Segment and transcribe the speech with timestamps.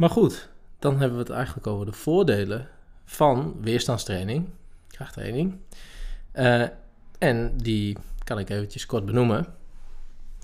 [0.00, 0.48] Maar goed,
[0.78, 2.68] dan hebben we het eigenlijk over de voordelen
[3.04, 4.48] van weerstandstraining,
[4.88, 5.56] krachttraining.
[6.34, 6.62] Uh,
[7.18, 9.46] en die kan ik eventjes kort benoemen.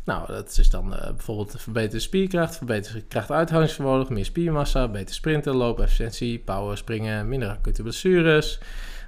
[0.04, 6.38] Nou, dat is dan uh, bijvoorbeeld verbeterde spierkracht, verbeterde krachtuithoudingsvermogen, meer spiermassa, beter sprinten, loopefficiëntie,
[6.38, 8.58] power, springen, minder acute blessures,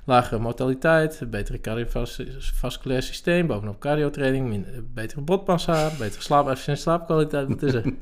[0.05, 7.49] lagere mortaliteit, betere cardiovasculair systeem, bovenop cardiotraining, betere botmassa, betere slaapefficiëntie, slaapkwaliteit.
[7.49, 7.93] Wat is er?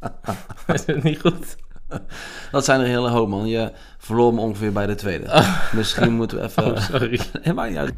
[0.74, 1.56] is het niet goed?
[2.52, 3.46] Dat zijn er een hele hoop, man.
[3.46, 5.44] Je verloor me ongeveer bij de tweede.
[5.76, 6.64] Misschien moeten we even...
[6.64, 7.20] Oh, sorry.
[7.42, 7.94] Helemaal niet uit.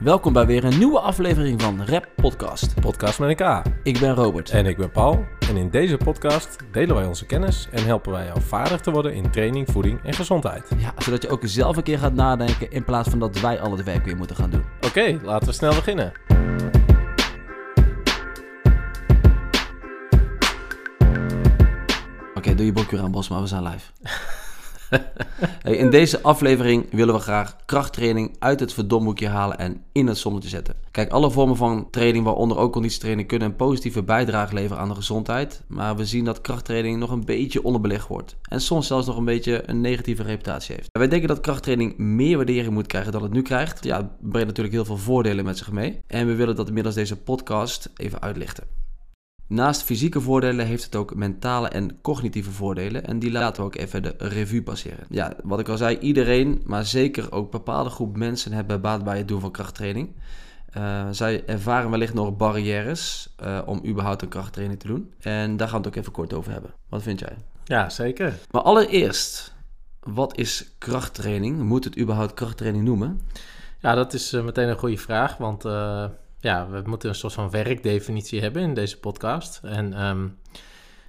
[0.00, 2.80] Welkom bij weer een nieuwe aflevering van Rap Podcast.
[2.80, 3.62] Podcast met een K.
[3.82, 4.50] Ik ben Robert.
[4.50, 5.24] En ik ben Paul.
[5.48, 9.14] En in deze podcast delen wij onze kennis en helpen wij jou vaardig te worden
[9.14, 10.68] in training, voeding en gezondheid.
[10.78, 13.70] Ja, zodat je ook zelf een keer gaat nadenken in plaats van dat wij al
[13.70, 14.64] het werk weer moeten gaan doen.
[14.86, 16.12] Oké, laten we snel beginnen.
[22.40, 23.90] Oké, doe je boekje aan, Bos, maar we zijn live.
[25.62, 30.18] hey, in deze aflevering willen we graag krachttraining uit het verdomboekje halen en in het
[30.18, 30.74] zonnetje zetten.
[30.90, 34.94] Kijk, alle vormen van training, waaronder ook conditietraining, kunnen een positieve bijdrage leveren aan de
[34.94, 35.62] gezondheid.
[35.66, 38.36] Maar we zien dat krachttraining nog een beetje onderbelegd wordt.
[38.42, 40.88] En soms zelfs nog een beetje een negatieve reputatie heeft.
[40.92, 43.84] Wij denken dat krachttraining meer waardering moet krijgen dan het nu krijgt.
[43.84, 46.02] Ja, het brengt natuurlijk heel veel voordelen met zich mee.
[46.06, 48.79] En we willen dat inmiddels deze podcast even uitlichten.
[49.50, 53.06] Naast fysieke voordelen heeft het ook mentale en cognitieve voordelen.
[53.06, 55.06] En die laten we ook even de revue passeren.
[55.08, 59.18] Ja, wat ik al zei, iedereen, maar zeker ook bepaalde groep mensen hebben baat bij
[59.18, 60.08] het doen van krachttraining.
[60.76, 65.12] Uh, zij ervaren wellicht nog barrières uh, om überhaupt een krachttraining te doen.
[65.20, 66.70] En daar gaan we het ook even kort over hebben.
[66.88, 67.36] Wat vind jij?
[67.64, 68.38] Ja, zeker.
[68.50, 69.54] Maar allereerst,
[70.00, 71.62] wat is krachttraining?
[71.62, 73.20] Moet het überhaupt krachttraining noemen?
[73.78, 75.64] Ja, dat is uh, meteen een goede vraag, want
[76.40, 79.60] ja, we moeten een soort van werkdefinitie hebben in deze podcast.
[79.62, 80.38] En um,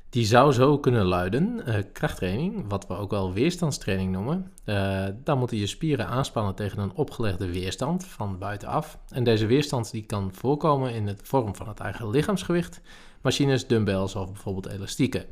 [0.09, 4.51] die zou zo kunnen luiden: uh, krachttraining, wat we ook wel weerstandstraining noemen.
[4.65, 8.99] Uh, dan moeten je spieren aanspannen tegen een opgelegde weerstand van buitenaf.
[9.09, 12.81] En deze weerstand die kan voorkomen in de vorm van het eigen lichaamsgewicht,
[13.21, 15.25] machines, dumbbells of bijvoorbeeld elastieken.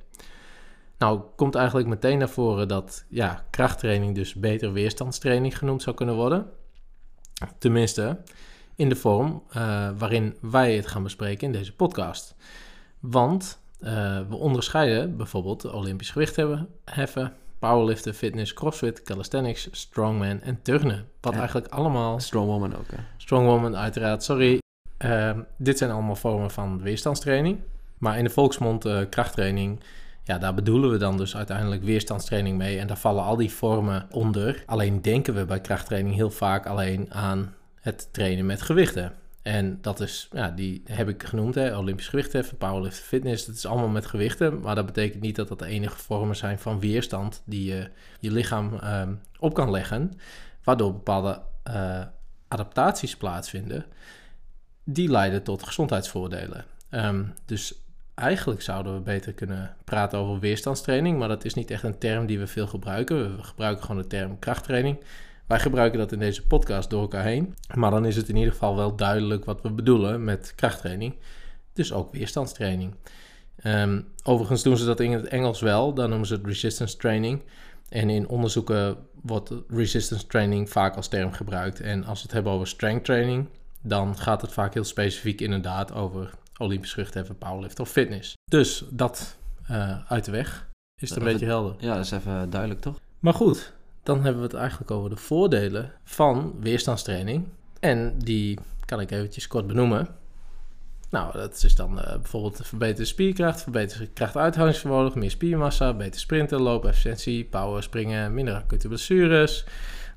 [0.97, 6.15] Nou, komt eigenlijk meteen naar voren dat ja, krachttraining dus beter weerstandstraining genoemd zou kunnen
[6.15, 6.49] worden.
[7.57, 8.21] Tenminste,
[8.79, 12.35] in de vorm uh, waarin wij het gaan bespreken in deze podcast.
[12.99, 13.89] Want uh,
[14.29, 21.07] we onderscheiden bijvoorbeeld Olympisch gewicht hebben, heffen, powerliften, fitness, crossfit, calisthenics, strongman en turnen.
[21.21, 22.19] Wat eigenlijk allemaal...
[22.19, 22.97] Strongwoman ook, hè?
[23.17, 24.59] Strongwoman, uiteraard, sorry.
[25.05, 27.59] Uh, dit zijn allemaal vormen van weerstandstraining.
[27.97, 29.79] Maar in de volksmond uh, krachttraining,
[30.23, 32.79] ja, daar bedoelen we dan dus uiteindelijk weerstandstraining mee.
[32.79, 34.63] En daar vallen al die vormen onder.
[34.65, 39.13] Alleen denken we bij krachttraining heel vaak alleen aan het trainen met gewichten.
[39.41, 43.45] En dat is, ja, die heb ik genoemd, hè, Olympisch gewichtheffen, powerlifting, fitness.
[43.45, 46.59] Dat is allemaal met gewichten, maar dat betekent niet dat dat de enige vormen zijn
[46.59, 47.89] van weerstand die je
[48.19, 50.11] je lichaam ehm, op kan leggen,
[50.63, 52.01] waardoor bepaalde uh,
[52.47, 53.85] adaptaties plaatsvinden,
[54.83, 56.65] die leiden tot gezondheidsvoordelen.
[56.91, 57.73] Um, dus
[58.15, 62.25] eigenlijk zouden we beter kunnen praten over weerstandstraining, maar dat is niet echt een term
[62.25, 63.37] die we veel gebruiken.
[63.37, 64.97] We gebruiken gewoon de term krachttraining.
[65.49, 67.55] Wij gebruiken dat in deze podcast door elkaar heen.
[67.73, 71.15] Maar dan is het in ieder geval wel duidelijk wat we bedoelen met krachttraining.
[71.73, 72.95] Dus ook weerstandstraining.
[73.63, 75.93] Um, overigens doen ze dat in het Engels wel.
[75.93, 77.41] Dan noemen ze het resistance training.
[77.89, 81.79] En in onderzoeken wordt resistance training vaak als term gebruikt.
[81.79, 83.47] En als we het hebben over strength training,
[83.81, 88.33] dan gaat het vaak heel specifiek inderdaad over Olympisch gewichtheffen, powerlift of fitness.
[88.45, 89.37] Dus dat
[89.71, 90.69] uh, uit de weg.
[91.01, 91.75] Is het een beetje helder?
[91.77, 92.99] Ja, dat is even duidelijk toch?
[93.19, 93.73] Maar goed,
[94.09, 97.47] dan hebben we het eigenlijk over de voordelen van weerstandstraining.
[97.79, 100.07] En die kan ik eventjes kort benoemen.
[101.09, 107.45] Nou, dat is dan uh, bijvoorbeeld verbeterde spierkracht, verbeterde krachtuithoudingsvermogen, meer spiermassa, beter sprinten, loopefficiëntie,
[107.45, 109.65] power, springen, minder acute blessures,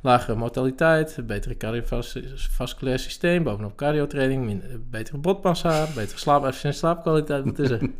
[0.00, 7.44] lagere mortaliteit, betere cardiovasculair systeem, bovenop cardiotraining, betere botmassa, betere slaapefficiëntie, slaapkwaliteit.
[7.44, 7.90] Wat is er?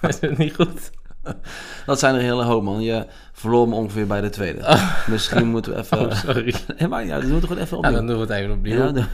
[0.08, 0.90] is het niet goed?
[1.86, 2.82] Dat zijn er een hele hoop, man.
[2.82, 4.60] Je verloor me ongeveer bij de tweede.
[4.60, 5.06] Oh.
[5.08, 5.98] Misschien moeten we even...
[5.98, 6.54] Oh, sorry.
[6.88, 7.92] maar ja, dan moeten we gewoon even opnieuw.
[7.92, 8.76] Ja, dan doen we het even opnieuw.
[8.76, 9.06] Ja,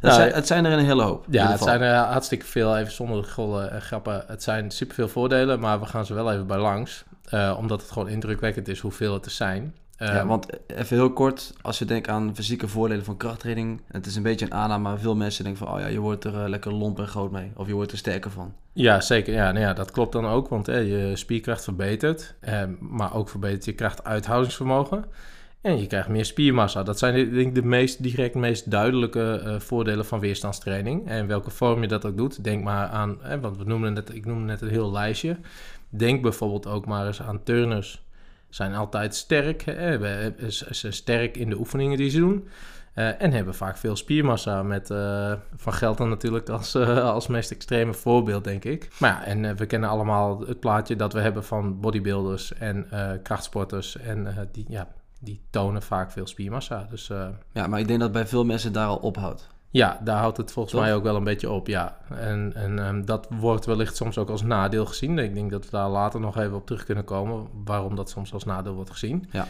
[0.00, 1.24] nou, zijn, het zijn er een hele hoop.
[1.30, 2.76] Ja, het zijn er hartstikke veel.
[2.76, 4.24] Even zonder gollen en grappen.
[4.26, 7.04] Het zijn superveel voordelen, maar we gaan ze wel even bij langs.
[7.34, 11.12] Uh, omdat het gewoon indrukwekkend is hoeveel het er zijn ja, ehm, want even heel
[11.12, 14.82] kort, als je denkt aan fysieke voordelen van krachttraining, het is een beetje een aanname,
[14.82, 17.30] maar veel mensen denken van, oh ja, je wordt er uh, lekker lomp en groot
[17.30, 18.54] mee, of je wordt er sterker van.
[18.72, 19.34] Ja, zeker.
[19.34, 23.64] Ja, nou ja dat klopt dan ook, want je spierkracht verbetert, eh, maar ook verbetert
[23.64, 25.04] je krachtuithoudingsvermogen.
[25.60, 26.82] En je krijgt meer spiermassa.
[26.82, 31.08] Dat zijn denk ik de meest direct, meest duidelijke uh, voordelen van weerstandstraining.
[31.08, 34.26] En welke vorm je dat ook doet, denk maar aan, want we noemen het, ik
[34.26, 35.36] noemde net een heel lijstje.
[35.88, 38.02] denk bijvoorbeeld ook maar eens aan turners.
[38.48, 42.48] Zijn altijd sterk, hebben- ze zijn sterk in de oefeningen die ze doen.
[42.94, 44.62] eh, en hebben vaak veel spiermassa.
[44.62, 48.88] Met eh, Van Gelten natuurlijk als, eh, als meest extreme voorbeeld, denk ik.
[48.98, 52.86] Maar ja, en eh, we kennen allemaal het plaatje dat we hebben van bodybuilders en
[52.90, 53.96] eh, krachtsporters.
[53.96, 54.88] En eh, die, ja,
[55.20, 56.86] die tonen vaak veel spiermassa.
[56.90, 59.48] Dus eh, Ja, maar ik denk dat bij veel mensen daar al ophoudt.
[59.70, 60.84] Ja, daar houdt het volgens Toch?
[60.84, 61.96] mij ook wel een beetje op, ja.
[62.18, 65.18] En, en ehm, dat wordt wellicht soms ook als nadeel gezien.
[65.18, 68.32] Ik denk dat we daar later nog even op terug kunnen komen, waarom dat soms
[68.32, 69.28] als nadeel wordt gezien.
[69.30, 69.46] Ja.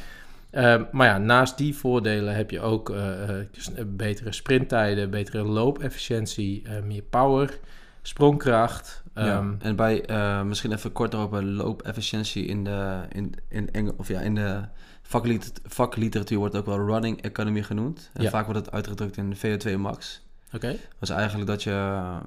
[0.50, 5.10] Ehm, maar ja, naast die voordelen heb je ook eh, eh, s- eh, betere sprinttijden,
[5.10, 7.58] betere loopefficiëntie, eh, meer power,
[8.02, 9.02] sprongkracht.
[9.14, 9.24] Ja.
[9.24, 10.04] Ehm, En bij,
[10.44, 14.60] misschien even kort over loopefficiëntie in de, in, in Engel, of ja, in de
[15.08, 18.10] vakliter- vakliteratuur wordt ook wel running economy genoemd.
[18.14, 18.30] En Ja.
[18.30, 20.26] vaak wordt het uitgedrukt in VO2 max.
[20.52, 21.70] Oké, Dat is eigenlijk dat je,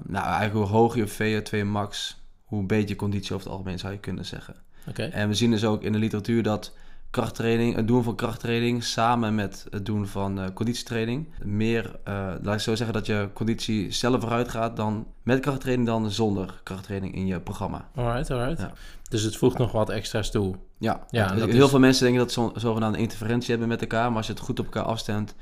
[0.06, 3.92] nou eigenlijk hoe hoger je VO2 max, hoe beter je conditie over het algemeen zou
[3.92, 4.54] je kunnen zeggen.
[4.88, 5.02] oké.
[5.02, 6.72] En we zien dus ook in de literatuur dat
[7.10, 12.54] krachttraining, het doen van krachttraining samen met het doen van eh, conditietraining, meer, eh, laat
[12.54, 17.14] ik zo zeggen, dat je conditie sneller vooruit gaat dan met krachttraining dan zonder krachttraining
[17.14, 17.88] in je programma.
[17.94, 18.60] Alright, alright.
[18.60, 18.72] Ja.
[19.10, 20.54] Dus het voegt nog wat extra's toe.
[20.82, 23.80] Ja, Ja, dat heel is- veel mensen denken dat ze zo- zogenaamde interferentie hebben met
[23.80, 25.34] elkaar, maar als je het goed op elkaar afstemt,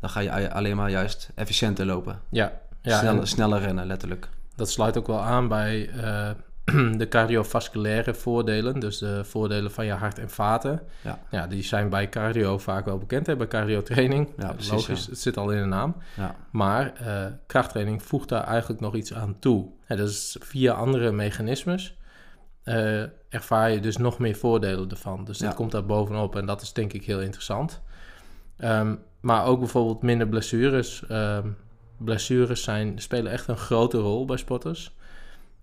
[0.00, 2.20] dan ga je alleen maar juist efficiënter lopen.
[2.30, 2.52] Ja,
[2.82, 4.28] ja sneller, en- sneller rennen, letterlijk.
[4.56, 6.30] Dat sluit ook wel aan bij eh,
[6.98, 8.80] de cardiovasculaire voordelen.
[8.80, 10.80] Dus de voordelen van je hart en vaten.
[11.30, 11.46] Ja.
[11.46, 13.26] die zijn bij cardio vaak wel bekend.
[13.26, 13.36] Hè?
[13.36, 14.28] Bij cardiotraining.
[14.38, 15.10] Ja, precies, Logisch, ja.
[15.10, 15.96] het zit al in de naam.
[16.16, 19.68] Ja, Maar eh, krachttraining voegt daar eigenlijk nog iets aan toe.
[19.88, 21.96] Ja, dus via andere mechanismes
[22.70, 25.24] eh, ervaar je dus nog meer voordelen ervan.
[25.24, 25.52] Dus Ja.
[25.52, 27.80] komt daar bovenop en dat is denk ik heel interessant.
[28.56, 31.06] Ehm, maar ook bijvoorbeeld minder blessures.
[31.08, 31.48] Ehm,
[31.96, 34.94] blessures zijn, spelen echt een grote rol bij sporters.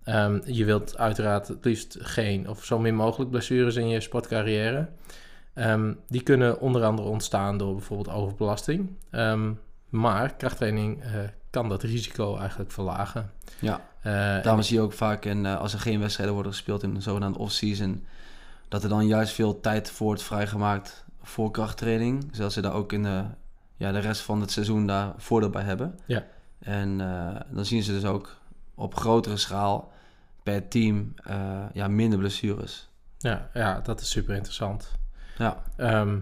[0.03, 4.87] Ehm, je wilt uiteraard het liefst geen of zo min mogelijk blessures in je sportcarrière.
[6.07, 8.89] Die kunnen onder andere ontstaan door bijvoorbeeld overbelasting.
[9.89, 11.09] Maar krachttraining eh,
[11.49, 13.31] kan dat risico eigenlijk verlagen.
[13.59, 13.81] ja.
[14.07, 16.95] Eh, Daarom zie je ook vaak in, eh, als er geen wedstrijden worden gespeeld in
[16.95, 18.05] een zogenaamde off-season,
[18.67, 22.29] dat er dan juist veel tijd voor wordt vrijgemaakt voor krachttraining.
[22.31, 23.23] Zodat ze daar ook in de,
[23.75, 25.99] ja, de rest van het seizoen daar voordeel bij hebben.
[26.05, 26.23] Ja.
[26.59, 28.37] En eh, dan zien ze dus ook
[28.75, 29.91] op grotere schaal
[30.43, 31.13] per team
[31.73, 32.89] ja, minder blessures.
[33.17, 34.91] ja, ja, dat is super interessant.
[35.37, 36.19] Ja, Ehm,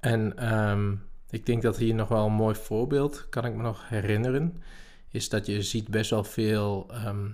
[0.00, 0.92] en ehm,
[1.30, 4.62] ik denk dat hier nog wel een mooi voorbeeld, kan ik me nog herinneren,
[5.10, 7.28] is dat je ziet best wel veel ehm,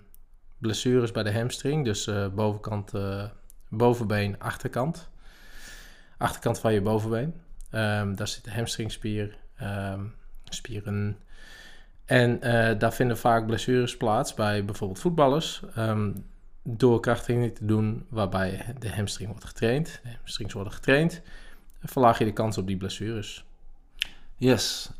[0.58, 1.84] blessures bij de hamstring.
[1.84, 3.24] Dus eh, bovenkant, eh,
[3.68, 5.08] bovenbeen, achterkant.
[6.18, 7.34] Achterkant van je bovenbeen.
[7.70, 10.04] Ehm, daar zit de hamstringspier, ehm,
[10.44, 11.18] spieren.
[12.04, 15.62] En eh, daar vinden vaak blessures plaats bij bijvoorbeeld voetballers.
[16.64, 20.00] door krachttraining te doen waarbij de hamstring wordt getraind.
[20.02, 21.20] De hamstrings worden getraind.
[21.82, 23.44] Verlaag je de kans op die blessures.
[24.36, 24.90] yes.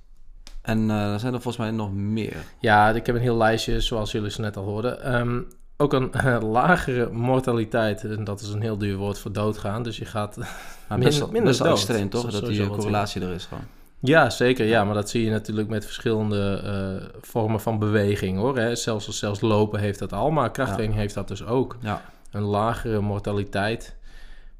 [0.63, 2.37] En eh er zijn er volgens mij nog meer.
[2.59, 5.03] Ja, ik heb een heel lijstje, zoals jullie zo net al hoorden.
[5.03, 5.41] Ehm,
[5.77, 8.05] ook een eh, lagere mortaliteit.
[8.05, 9.83] En dat is een heel duur woord voor doodgaan.
[9.83, 10.37] Dus je gaat...
[10.89, 11.79] Maar best minder best wel dood.
[11.79, 12.31] extreem, toch?
[12.31, 13.65] Dat die wat correlatie er is gewoon.
[13.99, 14.67] Ja, zeker.
[14.67, 18.59] Ja, maar dat zie je natuurlijk met verschillende eh, vormen van beweging, hoor.
[18.59, 18.75] Hè.
[18.75, 21.77] Zelfs, zelfs lopen heeft dat al, maar krachttraining heeft dat dus ook.
[21.81, 23.97] Ja, Een lagere mortaliteit.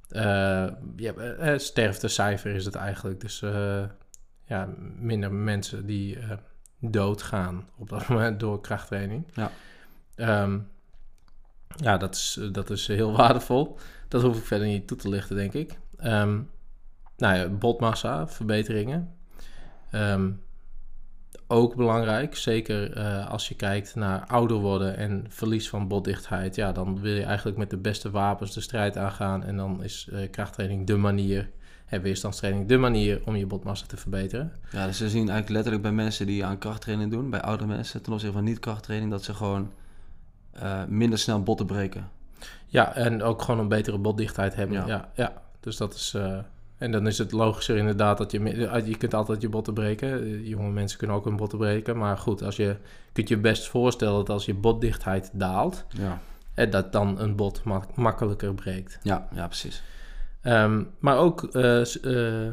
[0.09, 0.67] Eh
[0.97, 3.21] ja, eh, sterftecijfer is het eigenlijk.
[3.21, 3.83] Dus eh,
[4.53, 4.69] ja,
[4.99, 6.31] minder mensen die eh,
[6.79, 9.25] doodgaan op dat moment door krachttraining.
[9.35, 9.51] Ja.
[10.15, 10.59] Ehm,
[11.77, 13.79] ja, dat is, dat is heel waardevol.
[14.09, 15.79] Dat hoef ik verder niet toe te lichten, denk ik.
[15.97, 16.41] Ehm,
[17.17, 19.15] nou ja, botmassa, verbeteringen.
[19.91, 20.31] Ehm,
[21.47, 26.55] ook belangrijk, zeker eh, als je kijkt naar ouder worden en verlies van botdichtheid.
[26.55, 29.45] Ja, dan wil je eigenlijk met de beste wapens de strijd aangaan.
[29.45, 31.51] En dan is eh, krachttraining de manier,
[31.93, 34.53] en weerstandstraining de manier om je botmassa te verbeteren.
[34.71, 38.03] Ja, dus we zien eigenlijk letterlijk bij mensen die aan krachttraining doen, bij oudere mensen
[38.03, 39.71] ten opzichte van niet-krachttraining, dat ze gewoon
[40.53, 42.09] eh, minder snel botten breken.
[42.67, 44.77] Ja, en ook gewoon een betere botdichtheid hebben.
[44.77, 44.87] Ja.
[44.87, 46.15] Ja, ja, dus dat is.
[46.15, 46.39] eh,
[46.79, 48.67] en dan is het logischer inderdaad dat je.
[48.69, 50.43] eh, Je kunt altijd je botten breken.
[50.45, 51.97] Jonge mensen kunnen ook hun botten breken.
[51.99, 52.77] Maar goed, als je
[53.13, 56.21] kunt je best voorstellen dat als je botdichtheid daalt, Ja,
[56.55, 58.99] eh, dat dan een bot ma- makkelijker breekt.
[59.03, 59.83] ja, ja precies.
[60.43, 61.81] Ehm, maar ook eh,
[62.47, 62.53] eh,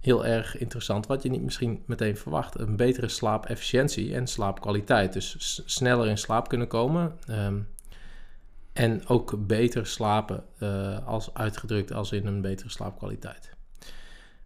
[0.00, 5.12] heel erg interessant, wat je niet misschien meteen verwacht: een betere slaapefficiëntie en slaapkwaliteit.
[5.12, 7.18] Dus sneller in slaap kunnen komen.
[7.26, 7.58] ehm,
[8.72, 13.50] en ook beter slapen, eh, als uitgedrukt als in een betere slaapkwaliteit.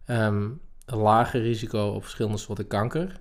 [0.05, 0.49] Ehm,
[0.85, 3.19] een lager risico op verschillende soorten kanker.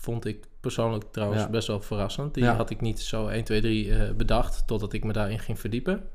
[0.00, 1.48] vond ik persoonlijk trouwens Ja.
[1.48, 2.34] best wel verrassend.
[2.34, 2.54] Die Ja.
[2.54, 6.08] had ik niet zo 1, 2, 3 eh, bedacht, totdat ik me daarin ging verdiepen.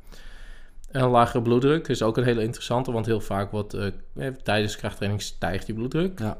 [0.93, 4.75] En lagere bloeddruk is ook een hele interessante, want heel vaak wordt eh, eh, tijdens
[4.75, 6.19] krachttraining stijgt je bloeddruk.
[6.19, 6.37] Ja.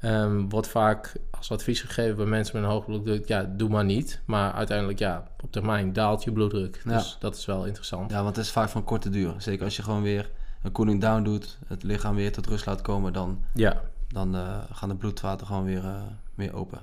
[0.00, 3.84] Ehm, wordt vaak als advies gegeven bij mensen met een hoge bloeddruk, ja, doe maar
[3.84, 4.20] niet.
[4.24, 6.80] Maar uiteindelijk, ja, op termijn daalt je bloeddruk.
[6.84, 6.96] Ja.
[6.96, 8.10] Dus dat is wel interessant.
[8.10, 9.34] ja, want het is vaak van korte duur.
[9.38, 10.30] Zeker als je gewoon weer
[10.62, 14.58] een cooling down doet, het lichaam weer tot rust laat komen, dan, Ja, dan eh,
[14.72, 16.02] gaan de bloedvaten gewoon weer, eh,
[16.34, 16.78] weer open.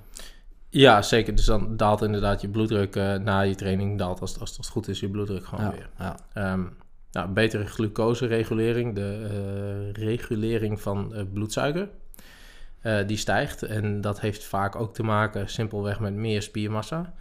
[0.70, 1.36] ja zeker.
[1.36, 4.88] Dus dan daalt inderdaad je bloeddruk eh, na je training, daalt als, als het goed
[4.88, 5.90] is je bloeddruk gewoon Ja, weer.
[6.00, 6.16] ja.
[6.34, 6.64] Ehm,
[7.12, 11.90] nou, betere glucoseregulering, de eh, regulering van eh, bloedsuiker,
[12.82, 13.64] eh, die stijgt.
[13.64, 17.14] En dat heeft vaak ook te maken simpelweg met meer spiermassa.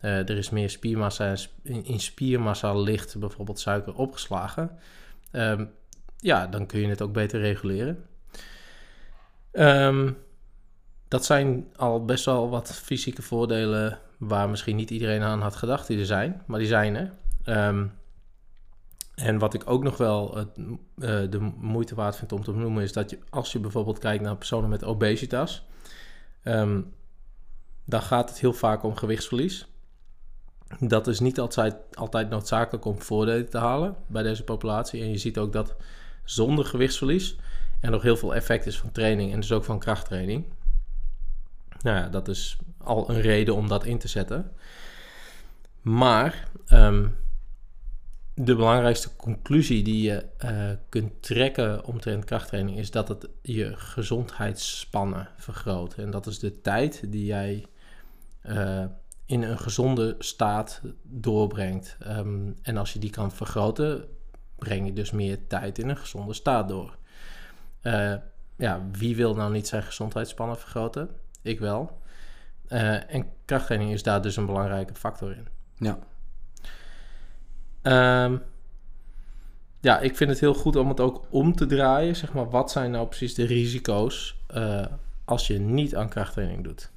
[0.00, 4.78] Er is meer spiermassa en in spiermassa ligt bijvoorbeeld suiker opgeslagen.
[5.30, 5.64] Ehm,
[6.18, 8.04] ja, dan kun je het ook beter reguleren.
[9.52, 10.12] Ehm,
[11.08, 15.86] dat zijn al best wel wat fysieke voordelen waar misschien niet iedereen aan had gedacht
[15.86, 17.12] die er zijn, maar die zijn er.
[17.44, 17.86] Ehm,
[19.16, 20.48] en wat ik ook nog wel het,
[20.98, 24.22] eh, de moeite waard vind om te noemen, is dat je, als je bijvoorbeeld kijkt
[24.22, 25.66] naar personen met obesitas,
[26.42, 26.80] ehm,
[27.84, 29.66] dan gaat het heel vaak om gewichtsverlies.
[30.78, 35.02] Dat is niet altijd, altijd noodzakelijk om voordelen te halen bij deze populatie.
[35.02, 35.76] En je ziet ook dat
[36.24, 37.36] zonder gewichtsverlies
[37.80, 40.44] er nog heel veel effect is van training en dus ook van krachttraining.
[41.80, 44.52] Nou ja, dat is al een reden om dat in te zetten.
[45.80, 47.06] Maar ehm,
[48.38, 55.28] de belangrijkste conclusie die je eh, kunt trekken omtrent krachttraining is dat het je gezondheidsspannen
[55.36, 55.94] vergroot.
[55.94, 57.66] En dat is de tijd die jij
[58.40, 58.84] eh,
[59.26, 61.96] in een gezonde staat doorbrengt.
[62.00, 64.04] Ehm, en als je die kan vergroten,
[64.56, 66.96] breng je dus meer tijd in een gezonde staat door.
[67.80, 68.14] Eh,
[68.56, 71.10] ja, wie wil nou niet zijn gezondheidsspannen vergroten?
[71.42, 72.00] Ik wel.
[72.66, 75.48] En krachttraining is daar dus een belangrijke factor in.
[75.76, 75.98] Ja.
[77.86, 78.36] Ehm,
[79.80, 82.16] ja, ik vind het heel goed om het ook om te draaien.
[82.16, 84.86] Zeg maar, wat zijn nou precies de risico's eh,
[85.24, 86.90] als je niet aan krachttraining doet?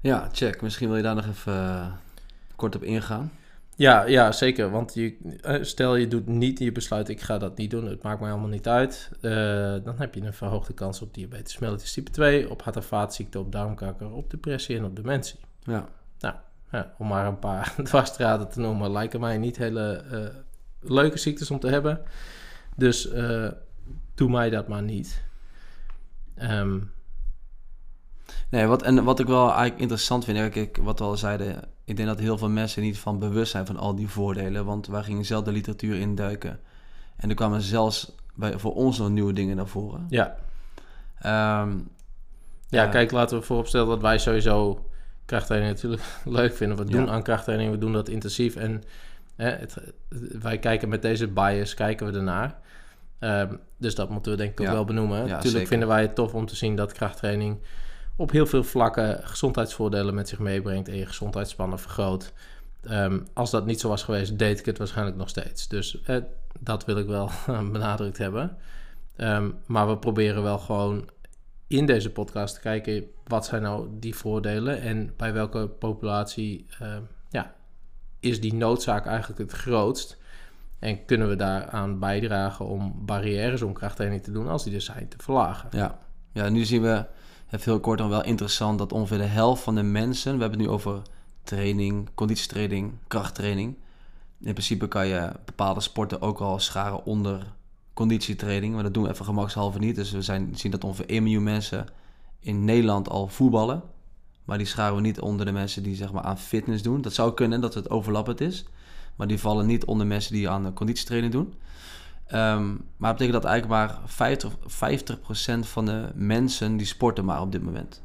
[0.00, 0.62] ja, check.
[0.62, 1.92] Misschien wil je daar nog even eh,
[2.56, 3.32] kort op ingaan.
[3.76, 4.70] Ja, ja zeker.
[4.70, 8.02] Want je, eh, stel je doet niet, je besluit ik ga dat niet doen, het
[8.02, 9.10] maakt mij allemaal niet uit.
[9.84, 13.40] dan heb je een verhoogde kans op diabetes mellitus type 2, op hart- en vaatziekten,
[13.40, 15.38] op darmkanker, op depressie en op dementie.
[15.62, 15.88] Ja.
[16.74, 20.34] Ja, om maar een paar dwarsstraten te noemen, lijken mij niet hele eh,
[20.90, 22.00] leuke ziektes om te hebben.
[22.76, 23.48] Dus eh,
[24.14, 25.24] doe mij dat maar niet.
[26.34, 26.78] Ehm,
[28.48, 31.96] Nee, wat, en wat ik wel eigenlijk interessant vind, ik, wat we al zeiden, ik
[31.96, 34.64] denk dat heel veel mensen niet van bewust zijn van al die voordelen.
[34.64, 36.60] Want wij gingen zelf de literatuur induiken.
[37.16, 40.06] En er kwamen zelfs bij, voor ons nog nieuwe dingen naar voren.
[40.08, 40.36] ja.
[41.18, 41.70] Ehm,
[42.68, 42.86] ja, Ja.
[42.88, 44.86] kijk, laten we vooropstellen dat wij sowieso
[45.24, 46.76] krachttraining natuurlijk leuk vinden.
[46.76, 47.10] We doen Ja.
[47.10, 48.56] aan krachttraining, we doen dat intensief.
[48.56, 48.82] En
[49.36, 49.76] hè, het,
[50.40, 52.58] wij kijken met deze bias, kijken we ernaar.
[53.18, 54.72] Ehm, dus dat moeten we denk ik ook Ja.
[54.72, 55.16] wel benoemen.
[55.18, 55.66] Ja, Natuurlijk zeker.
[55.68, 57.58] vinden wij het tof om te zien dat krachttraining
[58.16, 62.32] op heel veel vlakken gezondheidsvoordelen met zich meebrengt en je gezondheidsspannen vergroot.
[62.82, 65.68] Ehm, als dat niet zo was geweest, deed ik het waarschijnlijk nog steeds.
[65.68, 66.16] Dus eh,
[66.60, 67.30] dat wil ik wel
[67.72, 68.56] benadrukt hebben.
[69.16, 71.08] Ehm, maar we proberen wel gewoon
[71.66, 77.54] in deze podcast kijken wat zijn nou die voordelen en bij welke populatie ehm, ja,
[78.20, 80.22] is die noodzaak eigenlijk het grootst.
[80.78, 85.08] En kunnen we daaraan bijdragen om barrières om krachttraining te doen als die er zijn
[85.08, 85.68] te verlagen.
[85.72, 85.98] ja.
[86.32, 87.06] ja, nu zien we,
[87.46, 90.58] even heel kort dan wel interessant, dat ongeveer de helft van de mensen, we hebben
[90.58, 91.02] het nu over
[91.42, 93.76] training, conditietraining, krachttraining.
[94.40, 97.46] In principe kan je bepaalde sporten ook al scharen onder
[97.94, 99.96] conditietraining, maar dat doen we even gemakshalve niet.
[99.96, 101.86] Dus we zijn, zien dat ongeveer 1 miljoen mensen
[102.38, 103.82] in Nederland al voetballen.
[104.44, 107.02] Maar die scharen we niet onder de mensen die zeg maar, aan fitness doen.
[107.02, 108.64] Dat zou kunnen dat het overlappend is.
[109.16, 111.54] Maar die vallen niet onder mensen die aan conditietraining doen.
[112.26, 117.40] Ehm, maar dat betekent dat eigenlijk maar 50, 50% van de mensen die sporten maar
[117.40, 118.02] op dit moment.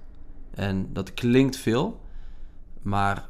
[0.52, 2.02] En dat klinkt veel,
[2.82, 3.30] maar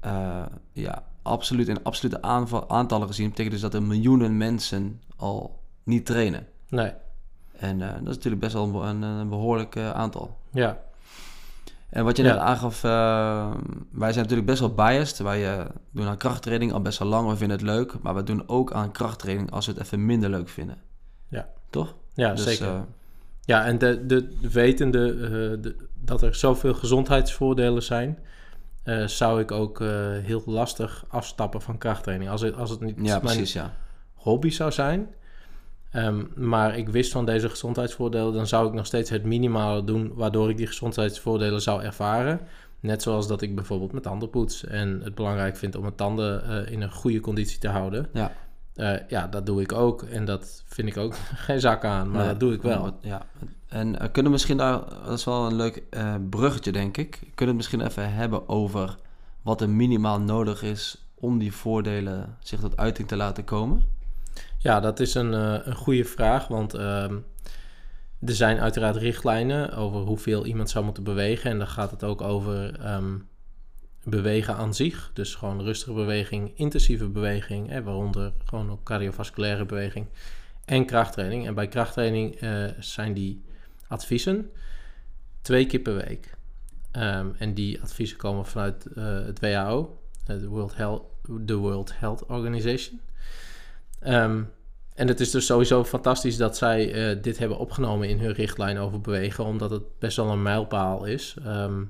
[0.00, 2.22] eh, ja, absoluut in absolute
[2.68, 6.46] aantallen gezien betekent dus dat er miljoenen mensen al niet trainen.
[6.68, 6.92] Nee,
[7.56, 10.38] En eh, dat is natuurlijk best wel een, een, behoorlijk eh, aantal.
[10.50, 10.78] ja,
[11.88, 12.32] En wat je Ja.
[12.32, 13.54] net aangaf, eh,
[13.90, 15.18] wij zijn natuurlijk best wel biased.
[15.18, 17.94] Wij doen aan krachttraining al best wel lang, we vinden het leuk.
[18.02, 20.76] Maar we doen ook aan krachttraining als we het even minder leuk vinden.
[21.28, 21.48] Ja.
[21.70, 21.94] Toch?
[22.14, 22.84] ja Dus, zeker.
[23.40, 25.14] Ja, en de, de wetende
[25.60, 28.18] de, dat er zoveel gezondheidsvoordelen zijn,
[29.06, 29.78] zou ik ook
[30.22, 32.30] heel lastig afstappen van krachttraining.
[32.30, 33.74] Als het, als het niet ja, mijn precies, ja.
[34.14, 35.14] hobby zou zijn,
[35.94, 40.12] Ehm, maar ik wist van deze gezondheidsvoordelen, dan zou ik nog steeds het minimale doen
[40.14, 42.40] waardoor ik die gezondheidsvoordelen zou ervaren.
[42.80, 46.44] Net zoals dat ik bijvoorbeeld mijn tanden poets en het belangrijk vind om mijn tanden
[46.44, 48.08] eh, in een goede conditie te houden.
[48.12, 48.32] Ja.
[48.74, 51.14] Eh, ja, dat doe ik ook en dat vind ik ook
[51.46, 52.98] geen zak aan, maar Nee, dat doe ik wel.
[53.00, 53.26] Ja.
[53.68, 55.82] En eh, kunnen we misschien daar, dat is wel een leuk
[56.30, 58.96] bruggetje denk ik, kunnen we het misschien even hebben over
[59.42, 63.82] wat er minimaal nodig is om die voordelen zich tot uiting te laten komen?
[64.64, 67.18] Ja, dat is een, eh, een goede vraag, want ehm,
[68.20, 71.50] er zijn uiteraard richtlijnen over hoeveel iemand zou moeten bewegen.
[71.50, 73.18] En dan gaat het ook over ehm,
[74.04, 75.10] bewegen aan zich.
[75.14, 80.06] Dus gewoon rustige beweging, intensieve beweging, hè, waaronder gewoon ook cardiovasculaire beweging
[80.64, 81.46] en krachttraining.
[81.46, 83.44] En bij krachttraining eh, zijn die
[83.88, 84.50] adviezen
[85.40, 86.36] twee keer per week.
[86.90, 91.02] Ehm, en die adviezen komen vanuit eh, het WHO, de World Health,
[91.46, 93.00] World Health Organization.
[94.04, 94.42] Ehm,
[94.94, 98.78] en het is dus sowieso fantastisch dat zij eh, dit hebben opgenomen in hun richtlijn
[98.78, 101.36] over bewegen, omdat het best wel een mijlpaal is.
[101.44, 101.84] Ehm,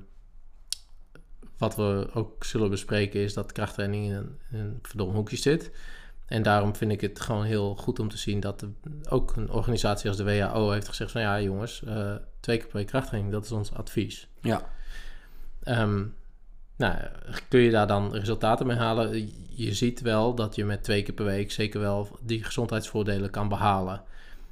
[1.57, 5.71] wat we ook zullen bespreken is dat krachttraining in een, in een verdomd hoekje zit.
[6.25, 8.71] En daarom vind ik het gewoon heel goed om te zien dat de-
[9.09, 12.77] ook een organisatie als de WHO heeft gezegd van ja jongens, eh, twee keer per
[12.77, 14.27] week krachttraining, dat is ons advies.
[14.41, 14.69] Ja.
[15.63, 16.03] Ehm,
[16.75, 16.95] nou,
[17.47, 19.31] kun je daar dan resultaten mee halen?
[19.49, 23.47] Je ziet wel dat je met twee keer per week zeker wel die gezondheidsvoordelen kan
[23.47, 24.03] behalen.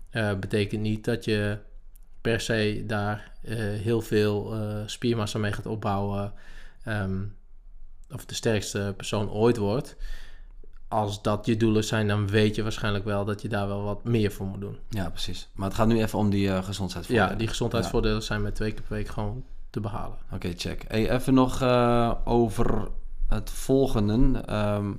[0.10, 1.58] Eh betekent niet dat je
[2.22, 6.34] per se daar eh, heel veel eh, spiermassa mee gaat opbouwen.
[6.84, 7.22] ehm,
[8.12, 9.96] of de sterkste persoon ooit wordt.
[10.88, 14.04] Als dat je doelen zijn, dan weet je waarschijnlijk wel dat je daar wel wat
[14.04, 14.78] meer voor moet doen.
[14.90, 15.50] Ja, precies.
[15.54, 17.32] Maar het gaat nu even om die gezondheidsvoordelen.
[17.32, 20.18] Ja, die gezondheidsvoordelen zijn met twee keer per week gewoon te behalen.
[20.34, 20.86] Oké, check.
[20.88, 22.88] Hey, even nog eh, over
[23.28, 24.40] het volgende.
[24.40, 24.92] Ehm,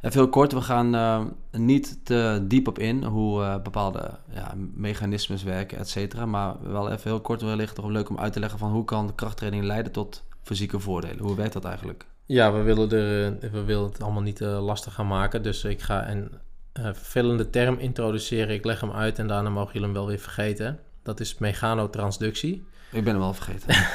[0.00, 4.54] even heel kort, we gaan eh, niet te diep op in hoe eh, bepaalde ja,
[4.74, 6.26] mechanismes werken, et cetera.
[6.26, 9.14] Maar wel even heel kort wellicht nog leuk om uit te leggen van hoe kan
[9.14, 11.24] krachttraining leiden tot fysieke voordelen.
[11.24, 12.06] Hoe werkt dat eigenlijk?
[12.24, 15.42] Ja, we willen, er, we willen het allemaal niet eh, lastig gaan maken.
[15.42, 16.30] Dus ik ga een
[16.72, 18.54] eh, vervelende term introduceren.
[18.54, 20.78] Ik leg hem uit en daarna mogen jullie hem wel weer vergeten.
[21.02, 22.66] Dat is mechanotransductie.
[22.90, 23.86] Ik ben hem al vergeten.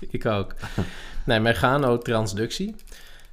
[0.16, 0.54] ik ook.
[1.24, 2.74] Nee, mechanotransductie.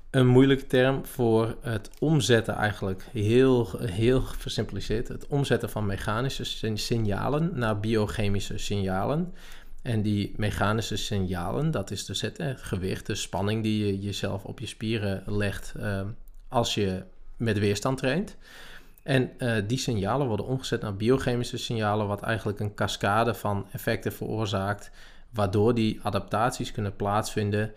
[0.10, 3.04] Een moeilijke term voor het omzetten eigenlijk.
[3.12, 5.08] Heel, heel versimpliceerd.
[5.08, 9.34] Het omzetten van mechanische signalen naar biochemische signalen.
[9.82, 14.60] En die mechanische signalen, dat is dus het, gewicht, de spanning die je jezelf op
[14.60, 16.02] je spieren legt eh,
[16.48, 17.04] als je
[17.38, 18.38] met weerstand traint.
[19.04, 24.14] En eh, die signalen worden omgezet naar biochemische signalen, wat eigenlijk een cascade van effecten
[24.14, 24.92] veroorzaakt,
[25.30, 27.74] waardoor die adaptaties kunnen plaatsvinden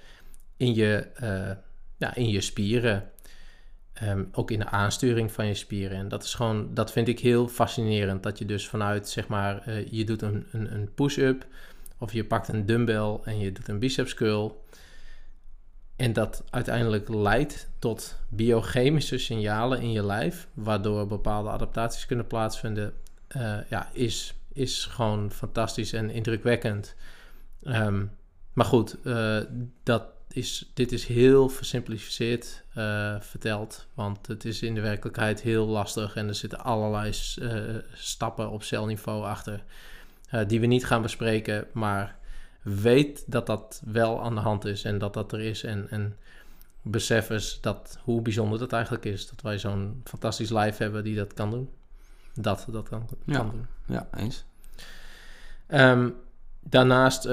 [0.56, 1.50] in je, eh,
[1.96, 3.10] ja, in je spieren.
[3.92, 5.98] Ehm, ook in de aansturing van je spieren.
[5.98, 8.22] En dat is gewoon, dat vind ik heel fascinerend.
[8.22, 11.46] Dat je dus vanuit, zeg maar, eh, je doet een, een, een push-up
[11.98, 14.64] of je pakt een dumbbell en je doet een biceps curl.
[15.96, 22.94] En dat uiteindelijk leidt tot biochemische signalen in je lijf, waardoor bepaalde adaptaties kunnen plaatsvinden,
[23.28, 26.94] eh, ja, is, is gewoon fantastisch en indrukwekkend.
[27.62, 28.04] Ehm,
[28.52, 29.38] maar goed, eh,
[29.82, 35.66] dat is, dit is heel versimplificeerd eh, verteld, want het is in de werkelijkheid heel
[35.66, 37.12] lastig en er zitten allerlei
[37.92, 39.64] stappen op celniveau achter
[40.46, 42.15] die we niet gaan bespreken, maar
[42.74, 46.16] weet dat dat wel aan de hand is en dat dat er is en, en
[46.82, 51.16] besef eens dat, hoe bijzonder dat eigenlijk is, dat wij zo'n fantastisch live hebben die
[51.16, 51.70] dat kan doen.
[52.34, 53.42] Dat dat kan, kan Ja.
[53.42, 53.66] doen.
[53.86, 54.44] Ja, eens.
[55.66, 56.10] Ehm,
[56.60, 57.24] daarnaast,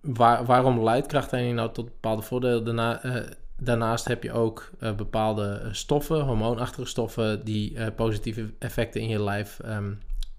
[0.00, 2.64] waar, waarom leidt krachttraining nou tot bepaalde voordelen?
[2.64, 9.08] Daarna, eh, daarnaast heb je ook eh, bepaalde stoffen, hormoonachtige stoffen, die positieve effecten in
[9.08, 9.92] je lijf ehm,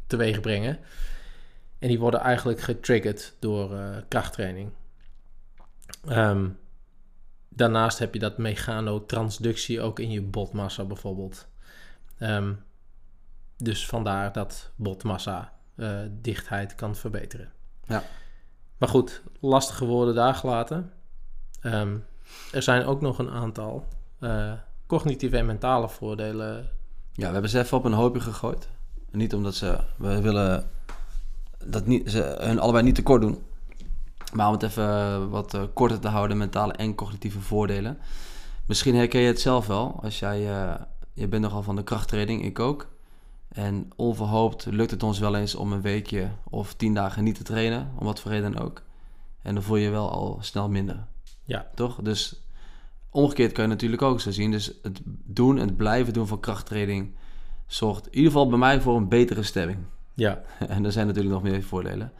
[0.08, 0.78] teweeg brengen.
[1.84, 4.72] En die worden eigenlijk getriggerd door eh, krachttraining.
[6.08, 6.50] Ehm,
[7.50, 11.48] daarnaast heb je dat mechanotransductie ook in je botmassa bijvoorbeeld.
[12.18, 12.54] Ehm,
[13.58, 17.52] dus vandaar dat botmassa eh, dichtheid kan verbeteren.
[17.88, 18.04] Ja.
[18.78, 20.92] Maar goed, lastige woorden daar gelaten.
[21.62, 21.98] Ehm,
[22.52, 23.86] er zijn ook nog een aantal
[24.20, 24.54] eh,
[24.88, 26.70] cognitieve en mentale voordelen.
[27.12, 28.70] Ja, we hebben ze even op een hoopje gegooid.
[29.12, 29.80] Niet omdat ze...
[29.98, 30.72] We willen
[31.66, 33.38] dat niet, ze hun allebei niet tekort doen.
[34.34, 37.98] Maar om het even eh, wat eh, korter te houden, mentale en cognitieve voordelen.
[38.66, 40.00] Misschien herken je het zelf wel.
[40.02, 40.52] Als jij...
[40.52, 40.82] eh,
[41.14, 42.88] je bent nogal van de krachttraining, ik ook.
[43.48, 47.44] En onverhoopt lukt het ons wel eens om een weekje of tien dagen niet te
[47.44, 47.92] trainen.
[47.98, 48.82] Om wat voor reden dan ook.
[49.42, 51.06] En dan voel je je wel al snel minder.
[51.44, 51.68] Ja.
[51.76, 52.02] Toch?
[52.02, 52.42] Dus
[53.10, 54.52] omgekeerd kan je natuurlijk ook zo zien.
[54.52, 57.16] Dus het doen, het blijven doen van krachttraining
[57.68, 59.80] zorgt in ieder geval bij mij voor een betere stemming.
[60.14, 62.12] Ja, en er zijn natuurlijk nog meer voordelen.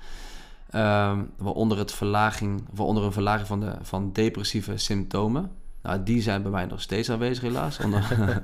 [0.70, 5.52] Ehm, waaronder, het verlaging, waaronder een verlaging van, de, van depressieve symptomen.
[5.82, 7.80] Nou, die zijn bij mij nog steeds aanwezig helaas.
[7.80, 8.04] Onder,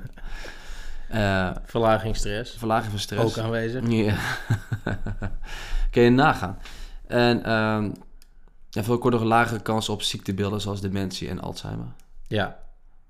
[1.08, 2.56] Eh, verlaging stress.
[2.58, 3.38] verlaging van stress.
[3.38, 3.88] Ook aanwezig.
[3.88, 4.16] Ja.
[5.90, 6.58] Kun je nagaan.
[7.06, 7.90] En ehm
[8.70, 11.86] ja, veel kortere lagere kans op ziektebeelden zoals dementie en Alzheimer.
[12.28, 12.58] Ja,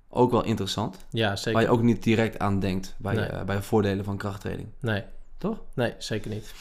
[0.09, 0.97] Ook wel interessant.
[1.09, 1.53] ja zeker.
[1.53, 3.43] Waar je ook niet direct aan denkt bij, Nee.
[3.43, 4.69] bij voordelen van krachttraining.
[4.79, 5.03] Nee,
[5.41, 5.63] Toch?
[5.73, 6.53] nee, zeker niet.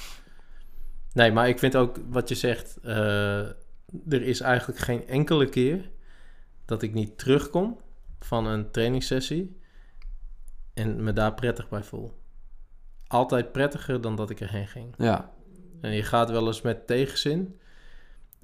[1.13, 3.39] Nee, maar ik vind ook wat je zegt, eh,
[4.09, 5.91] er is eigenlijk geen enkele keer
[6.65, 7.81] dat ik niet terugkom
[8.21, 9.61] van een trainingssessie
[10.75, 12.19] en me daar prettig bij voel.
[13.07, 14.95] Altijd prettiger dan dat ik erheen ging.
[14.99, 15.31] Ja,
[15.81, 17.59] En je gaat wel eens met tegenzin.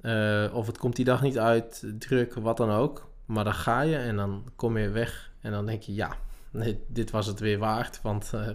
[0.01, 3.09] eh, of het komt die dag niet uit, druk, wat dan ook.
[3.25, 5.31] Maar dan ga je en dan kom je weg.
[5.41, 6.17] En dan denk je, ja,
[6.51, 8.01] nee, dit was het weer waard.
[8.01, 8.49] Want eh,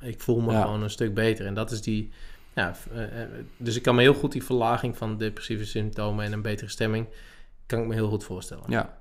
[0.00, 0.62] ik voel me Ja.
[0.62, 1.46] gewoon een stuk beter.
[1.46, 2.12] En dat is die...
[2.54, 6.32] Ja, eh, eh, dus ik kan me heel goed die verlaging van depressieve symptomen en
[6.32, 7.06] een betere stemming...
[7.66, 8.64] kan ik me heel goed voorstellen.
[8.66, 8.98] ja,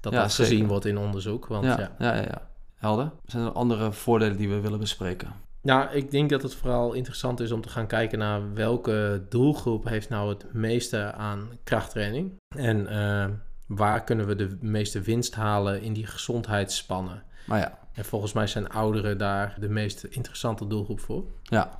[0.00, 1.46] dat ja, dat gezien wordt in onderzoek.
[1.46, 1.90] Want ja, ja.
[1.98, 2.50] ja, ja, ja.
[2.74, 3.12] Helder.
[3.24, 5.44] Zijn er andere voordelen die we willen bespreken?
[5.66, 9.88] Nou, ik denk dat het vooral interessant is om te gaan kijken naar welke doelgroep
[9.88, 12.32] heeft nou het meeste aan krachttraining.
[12.56, 13.26] En eh,
[13.66, 17.22] waar kunnen we de meeste winst halen in die gezondheidsspannen.
[17.46, 21.24] Maar ja, En volgens mij zijn ouderen daar de meest interessante doelgroep voor.
[21.42, 21.78] ja,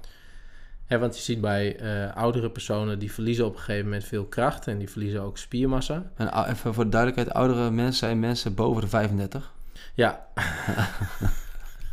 [0.89, 4.67] want je ziet bij eh, oudere personen die verliezen op een gegeven moment veel kracht
[4.67, 6.11] en die verliezen ook spiermassa.
[6.17, 9.53] en ou- even voor de duidelijkheid, oudere mensen zijn mensen boven de 35.
[9.95, 10.27] Ja.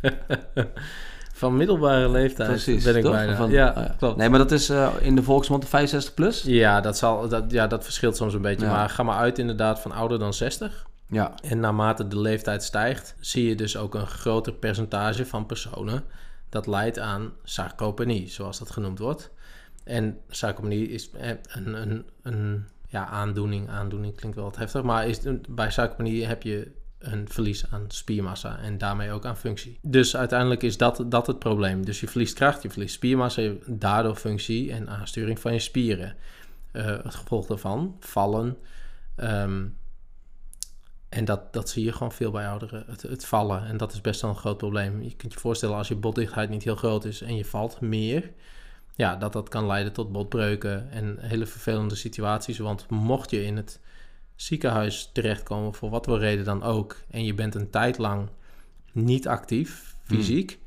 [1.32, 3.12] Van middelbare leeftijd Precies, ben ik toch?
[3.12, 3.36] bijna.
[3.36, 3.94] Van- ja, oh ja.
[3.98, 4.16] klopt.
[4.16, 6.42] Nee, maar dat is eh, in de volksmond 65 plus.
[6.42, 8.66] Ja, dat, zal, dat, ja, dat verschilt soms een beetje.
[8.66, 8.72] Ja.
[8.72, 10.86] Maar ga maar uit inderdaad van ouder dan 60.
[11.06, 16.04] Ja, En naarmate de leeftijd stijgt, zie je dus ook een groter percentage van personen
[16.48, 19.30] dat leidt aan sarcopenie, zoals dat genoemd wordt.
[19.84, 23.68] En sarcopenie is eh, een, een, een ja, aandoening.
[23.68, 28.58] Aandoening klinkt wel wat heftig, maar is, bij sarcopenie heb je een verlies aan spiermassa
[28.58, 29.78] en daarmee ook aan functie.
[29.82, 31.84] Dus uiteindelijk is dat, dat het probleem.
[31.84, 36.16] Dus je verliest kracht, je verliest spiermassa, daardoor functie en aansturing van je spieren.
[36.70, 38.56] Eh, het gevolg daarvan, vallen.
[39.16, 39.64] ehm,
[41.14, 43.66] en dat, dat zie je gewoon veel bij ouderen, het, het vallen.
[43.66, 45.02] En dat is best wel een groot probleem.
[45.02, 48.30] Je kunt je voorstellen als je botdichtheid niet heel groot is en je valt meer,
[48.94, 52.58] ja, dat dat kan leiden tot botbreuken en hele vervelende situaties.
[52.58, 53.80] Want mocht je in het
[54.36, 58.28] ziekenhuis terechtkomen, voor wat voor reden dan ook, en je bent een tijd lang
[58.92, 60.58] niet actief, fysiek,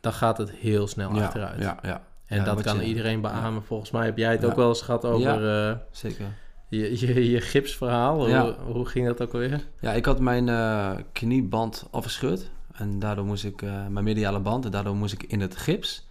[0.00, 1.62] dan gaat het heel snel ja, achteruit.
[1.62, 2.02] ja, ja.
[2.26, 3.62] En Ja, dat kan je- iedereen beamen.
[3.64, 6.26] Volgens mij heb jij het ook wel eens gehad over eh, Zeker.
[6.68, 8.28] Je, je, je gipsverhaal.
[8.28, 8.42] Ja.
[8.42, 9.64] Hoe, hoe ging dat ook alweer?
[9.80, 12.50] Ja, ik had mijn eh, knieband afgescheurd.
[12.72, 16.06] En daardoor moest ik, eh, mijn mediale band, en daardoor moest ik in het gips.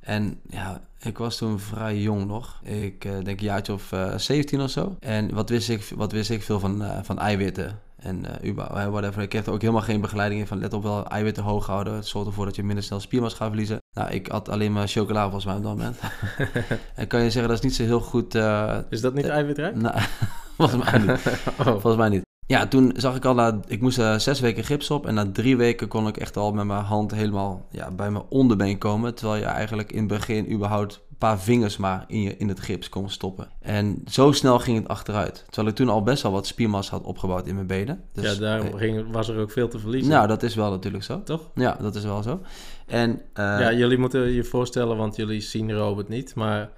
[0.00, 2.60] En ja, ik was toen vrij jong nog.
[2.62, 4.96] Ik eh, denk een jaartje of eh 17 of zo.
[5.00, 7.78] En wat wist ik, wat wist ik veel van, van eiwitten?
[8.00, 8.54] En eh,
[8.90, 9.22] whatever.
[9.22, 11.94] Ik kreeg er ook helemaal geen begeleiding in van let op wel eiwitten hoog houden.
[11.94, 13.78] Het zorgt ervoor dat je minder snel spiermassa gaat verliezen.
[13.96, 15.98] Nou, ik had alleen maar chocola volgens mij op dat moment.
[16.94, 18.34] en kan je zeggen, dat is niet zo heel goed...
[18.34, 19.76] eh, Is dat niet eiwitrijk?
[19.76, 19.94] nou,
[20.58, 21.10] volgens mij niet.
[21.58, 21.66] oh.
[21.66, 22.28] Volgens mij niet.
[22.46, 25.06] Ja, toen zag ik al, na, ik moest zes weken gips op.
[25.06, 28.24] En na drie weken kon ik echt al met mijn hand helemaal ja, bij mijn
[28.28, 29.14] onderbeen komen.
[29.14, 32.88] Terwijl je eigenlijk in het begin überhaupt paar vingers maar in, je, in het gips
[32.88, 33.48] kon stoppen.
[33.60, 35.44] En zo snel ging het achteruit.
[35.46, 38.04] Terwijl ik toen al best wel wat spiermassa had opgebouwd in mijn benen.
[38.12, 40.10] Dus, ja, daarom eh, ging, was er ook veel te verliezen.
[40.10, 41.22] nou, dat is wel natuurlijk zo.
[41.22, 41.48] Toch?
[41.54, 42.40] Ja, dat is wel zo.
[42.86, 46.34] En eh, ja, jullie moeten je voorstellen, want jullie zien Robert niet.
[46.34, 46.70] Maar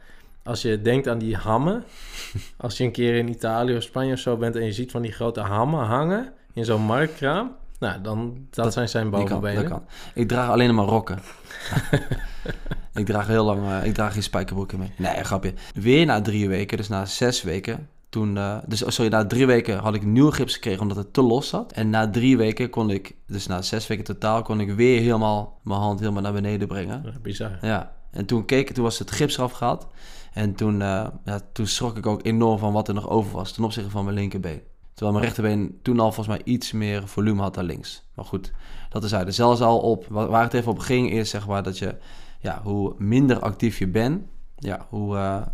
[0.42, 1.84] als je denkt aan die hammen.
[2.56, 5.02] als je een keer in Italië of Spanje of zo bent en je ziet van
[5.02, 7.50] die grote hammen hangen in zo'n marktkraam.
[7.78, 9.62] Nou, dan, dat, Dat- zijn zijn kan, bovenbenen.
[9.62, 9.84] dat kan.
[10.14, 11.18] Ik draag alleen maar rokken.
[12.94, 14.90] ik draag heel lang, eh, ik draag geen spijkerbroeken meer.
[14.96, 15.54] Nee, grapje.
[15.74, 19.46] Weer na drie weken, dus na zes weken, toen, eh, dus oh, sorry, na drie
[19.46, 21.72] weken had ik nieuwe gips gekregen omdat het te los zat.
[21.72, 25.58] En na drie weken kon ik, dus na zes weken totaal, kon ik weer helemaal
[25.62, 27.02] mijn hand helemaal naar beneden brengen.
[27.04, 27.58] Ja, bizar.
[27.62, 29.86] Ja, en toen keek ik, toen was het gips eraf gehaald.
[30.32, 33.52] En toen, eh, ja, toen schrok ik ook enorm van wat er nog over was
[33.52, 34.60] ten opzichte van mijn linkerbeen.
[34.94, 38.02] Terwijl mijn rechterbeen toen al volgens mij iets meer volume had dan links.
[38.14, 38.52] Maar goed,
[38.88, 39.34] dat is uit.
[39.34, 41.94] Zelfs al op, wa- waar het even op ging, is zeg maar dat je,
[42.42, 44.22] ja, hoe minder actief je bent,
[44.56, 45.46] ja, hoe eh,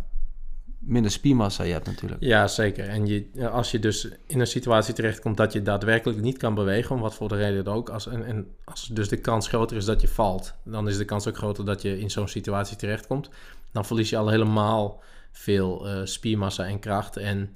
[0.79, 2.21] minder spiermassa je hebt natuurlijk.
[2.23, 2.87] Ja, zeker.
[2.87, 6.95] En je, als je dus in een situatie terechtkomt dat je daadwerkelijk niet kan bewegen,
[6.95, 9.77] om wat voor de reden dan ook, als, en, en als dus de kans groter
[9.77, 12.77] is dat je valt, dan is de kans ook groter dat je in zo'n situatie
[12.77, 13.29] terechtkomt.
[13.71, 17.17] Dan verlies je al helemaal veel eh, spiermassa en kracht.
[17.17, 17.53] En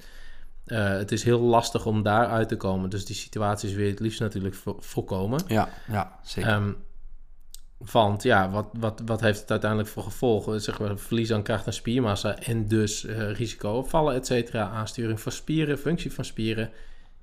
[0.65, 2.89] eh, het is heel lastig om daar uit te komen.
[2.89, 5.39] Dus die situaties wil je het liefst natuurlijk vo- voorkomen.
[5.47, 6.51] Ja, ja, zeker.
[6.51, 6.71] Ehm,
[7.91, 10.61] Want ja, wat, wat, wat heeft het uiteindelijk voor gevolgen?
[10.61, 14.69] Zeg maar, verlies aan kracht en spiermassa en dus uh, risico op vallen, et cetera.
[14.69, 16.69] Aansturing van spieren, functie van spieren,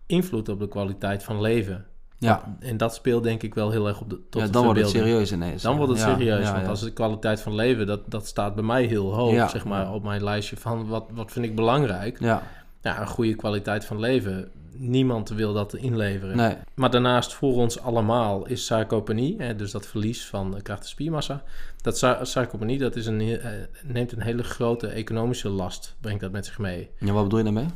[0.07, 1.87] invloed op de kwaliteit van leven.
[2.19, 2.57] Ja.
[2.59, 4.81] En dat speelt denk ik wel heel erg op de tot ja, de dan wordt
[4.81, 5.63] het serieus ineens.
[5.63, 6.71] Dan wordt het Ja, serieus, ja, want ja.
[6.71, 10.03] als de kwaliteit van leven, dat, dat staat bij mij heel hoog, zeg maar, op
[10.03, 12.21] mijn lijstje van wat, wat vind ik belangrijk.
[12.21, 12.43] Ja,
[12.83, 14.51] Ja, een goede kwaliteit van leven.
[14.73, 16.37] Niemand wil dat inleveren.
[16.37, 16.57] nee.
[16.75, 21.43] Maar daarnaast voor ons allemaal is sarcopenie, hè, dus dat verlies van kracht en spiermassa.
[21.81, 23.51] Dat sa- sarcopenie dat is een, eh,
[23.85, 26.91] neemt een hele grote economische last, brengt dat met zich mee.
[26.99, 27.67] Ja, wat bedoel je daarmee?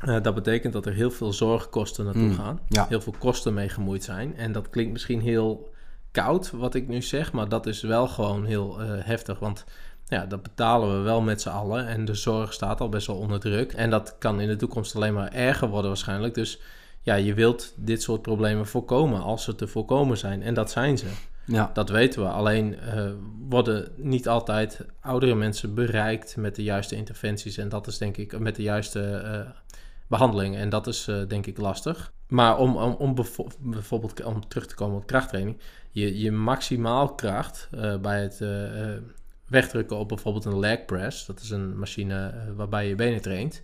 [0.00, 2.86] Eh, dat betekent dat er heel veel zorgkosten naartoe Mm, gaan, ja.
[2.88, 4.36] heel veel kosten mee gemoeid zijn.
[4.36, 5.70] En dat klinkt misschien heel
[6.10, 9.64] koud wat ik nu zeg, maar dat is wel gewoon heel eh, heftig, want
[10.12, 13.16] ja, dat betalen we wel met z'n allen en de zorg staat al best wel
[13.16, 13.72] onder druk.
[13.72, 16.34] En dat kan in de toekomst alleen maar erger worden waarschijnlijk.
[16.34, 16.60] Dus
[17.02, 20.42] ja, je wilt dit soort problemen voorkomen als ze te voorkomen zijn.
[20.42, 21.06] En dat zijn ze.
[21.44, 22.28] Ja, Dat weten we.
[22.28, 23.10] Alleen eh,
[23.48, 27.56] worden niet altijd oudere mensen bereikt met de juiste interventies.
[27.56, 29.40] En dat is denk ik met de juiste eh,
[30.06, 30.56] behandeling.
[30.56, 32.12] En dat is eh, denk ik lastig.
[32.28, 33.14] Maar om, om, om
[33.58, 35.58] bijvoorbeeld om terug te komen op krachttraining.
[35.90, 37.68] Je, je maximaal kracht
[38.00, 38.40] bij het
[39.52, 41.26] wegdrukken op bijvoorbeeld een leg press.
[41.26, 43.62] Dat is een machine eh, waarbij je benen traint.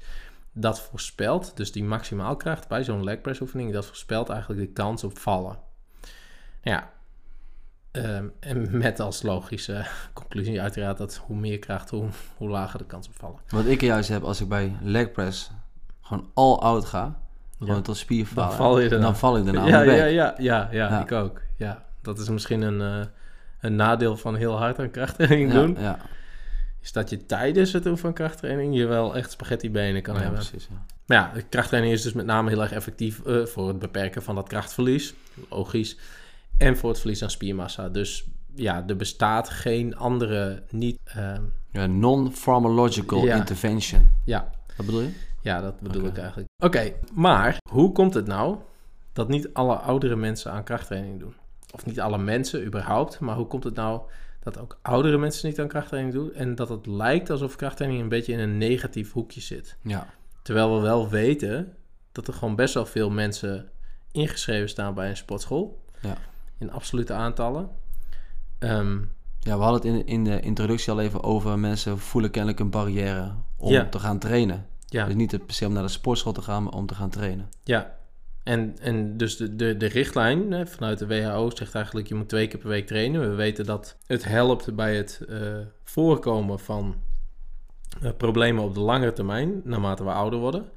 [0.53, 5.05] Dat voorspelt, dus die maximaalkracht bij zo'n leg press oefening, dat voorspelt eigenlijk de kans
[5.05, 5.59] op vallen.
[6.63, 6.91] Ja,
[7.91, 12.05] Ehm, en met als logische conclusie uiteraard dat hoe meer kracht, hoe,
[12.37, 13.39] hoe lager de kans op vallen.
[13.49, 15.51] wat ik juist heb als ik bij leg press
[16.01, 17.21] gewoon all out ga,
[17.59, 17.83] gewoon Ja.
[17.83, 21.01] tot spierfalen, Dan val je dan val ik daarna ja, ja, ja, ja, Ja.
[21.03, 21.41] ik ook.
[21.57, 23.07] Ja, dat is misschien een, eh,
[23.61, 25.77] een nadeel van heel hard aan krachttraining doen.
[25.81, 25.99] ja,
[26.83, 30.21] Is dat je tijdens het doen van krachttraining je wel echt spaghetti benen kan ja,
[30.21, 30.39] hebben.
[30.39, 30.69] precies.
[30.71, 30.85] Ja.
[31.07, 34.35] Maar ja, krachttraining is dus met name heel erg effectief eh, voor het beperken van
[34.35, 35.15] dat krachtverlies.
[35.51, 35.99] Logisch.
[36.57, 37.89] En voor het verlies aan spiermassa.
[37.89, 40.99] Dus ja, er bestaat geen andere niet...
[41.05, 43.37] ehm, Ja, non-pharmacological Ja.
[43.37, 44.09] intervention.
[44.25, 45.11] ja, Wat bedoel je?
[45.43, 46.49] Ja, dat bedoel ik eigenlijk.
[46.65, 48.57] Oké, maar hoe komt het nou
[49.13, 51.35] dat niet alle oudere mensen aan krachttraining doen?
[51.75, 54.01] Of niet alle mensen überhaupt, maar hoe komt het nou
[54.41, 58.09] dat ook oudere mensen niet aan krachttraining doen en dat het lijkt alsof krachttraining een
[58.09, 59.77] beetje in een negatief hoekje zit?
[59.83, 60.07] Ja,
[60.43, 61.77] Terwijl we wel weten
[62.13, 63.71] dat er gewoon best wel veel mensen
[64.13, 65.85] ingeschreven staan bij een sportschool.
[66.01, 66.15] Ja.
[66.59, 67.69] In absolute aantallen.
[68.59, 68.99] Ehm,
[69.41, 72.71] ja we hadden het in, in de introductie al even over mensen voelen kennelijk een
[72.71, 73.89] barrière om Ja.
[73.89, 74.67] te gaan trainen.
[74.87, 77.11] ja, Dus niet per se om naar de sportschool te gaan, maar om te gaan
[77.11, 77.49] trainen.
[77.65, 77.97] Ja,
[78.49, 82.29] en, en dus de, de, de richtlijn hè, vanuit de WHO zegt eigenlijk je moet
[82.29, 83.21] twee keer per week trainen.
[83.21, 85.39] We weten dat het helpt bij het eh,
[85.85, 86.97] voorkomen van
[88.03, 90.69] eh, problemen op de langere termijn, naarmate we ouder worden.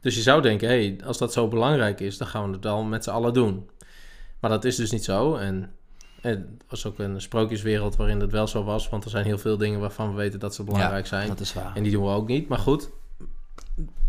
[0.00, 2.64] Dus je zou denken, hé, hey, als dat zo belangrijk is, dan gaan we het
[2.64, 3.70] wel met z'n allen doen.
[4.40, 5.34] Maar dat is dus niet zo.
[5.36, 5.72] En
[6.20, 9.56] het was ook een sprookjeswereld waarin dat wel zo was, want er zijn heel veel
[9.56, 11.28] dingen waarvan we weten dat ze belangrijk zijn.
[11.28, 11.76] Dat is waar.
[11.76, 12.48] En die doen we ook niet.
[12.48, 12.90] Maar goed,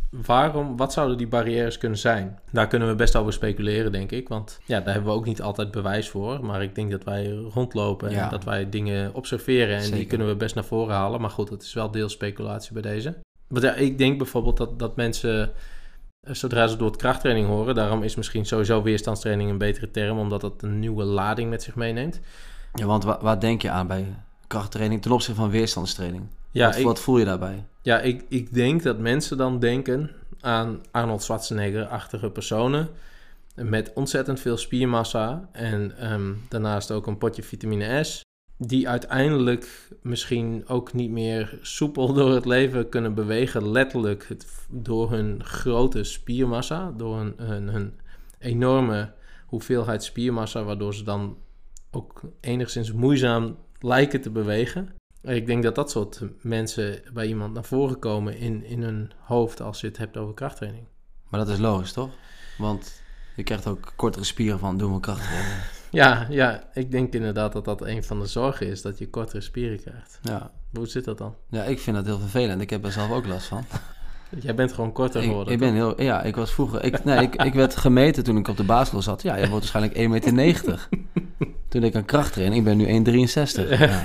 [0.10, 2.40] waarom, wat zouden die barrières kunnen zijn?
[2.52, 4.28] Daar kunnen we best over speculeren, denk ik.
[4.28, 6.46] Want ja, daar hebben we ook niet altijd bewijs voor.
[6.46, 8.24] Maar ik denk dat wij rondlopen Ja.
[8.24, 9.78] en dat wij dingen observeren.
[9.78, 11.22] En die kunnen we best naar voren halen.
[11.22, 13.18] Maar goed, het is wel deels speculatie bij deze.
[13.48, 15.52] Want ja, ik denk bijvoorbeeld dat, dat mensen,
[16.22, 17.76] eh, zodra ze door het krachttraining horen...
[17.76, 20.18] daarom is misschien sowieso weerstandstraining een betere term...
[20.20, 22.20] omdat dat een nieuwe lading met zich meeneemt.
[22.74, 24.06] Ja, want wa- waar denk je aan bij
[24.48, 26.24] krachttraining ten opzichte van weerstandstraining?
[26.52, 27.66] Ja, wat, ik, wat voel je daarbij?
[27.82, 32.90] Ja, ik, ik denk dat mensen dan denken aan Arnold Schwarzenegger-achtige personen.
[33.56, 38.22] Met ontzettend veel spiermassa en ehm, daarnaast ook een potje vitamine S.
[38.58, 43.72] Die uiteindelijk misschien ook niet meer soepel door het leven kunnen bewegen.
[43.72, 46.92] Letterlijk het, door hun grote spiermassa.
[46.98, 48.00] Door hun, hun, hun
[48.40, 49.12] enorme
[49.46, 50.64] hoeveelheid spiermassa.
[50.64, 51.38] Waardoor ze dan
[51.92, 54.98] ook enigszins moeizaam lijken te bewegen.
[55.22, 59.62] Ik denk dat dat soort mensen bij iemand naar voren komen in, in hun hoofd
[59.62, 60.86] als je het hebt over krachttraining.
[61.30, 62.10] Maar dat is logisch, toch?
[62.58, 63.02] Want
[63.36, 65.62] je krijgt ook kortere spieren van doen we krachttraining.
[65.92, 69.42] Ja, ja, ik denk inderdaad dat dat een van de zorgen is, dat je kortere
[69.42, 70.20] spieren krijgt.
[70.22, 70.52] Ja.
[70.74, 71.36] Hoe zit dat dan?
[71.50, 72.62] ja, ik vind dat heel vervelend.
[72.62, 73.66] Ik heb er zelf ook last van.
[74.40, 75.54] Jij bent gewoon korter geworden.
[75.54, 76.84] ik ben heel, ja, ik was vroeger.
[76.84, 79.22] Ik, nee, ik, ik werd gemeten toen ik op de basisschool zat.
[79.22, 80.88] Ja, je wordt waarschijnlijk 1,90 meter.
[81.70, 82.86] Toen ik aan kracht trainde, ik ben nu
[83.26, 83.80] 1,63.
[83.80, 84.04] Ja.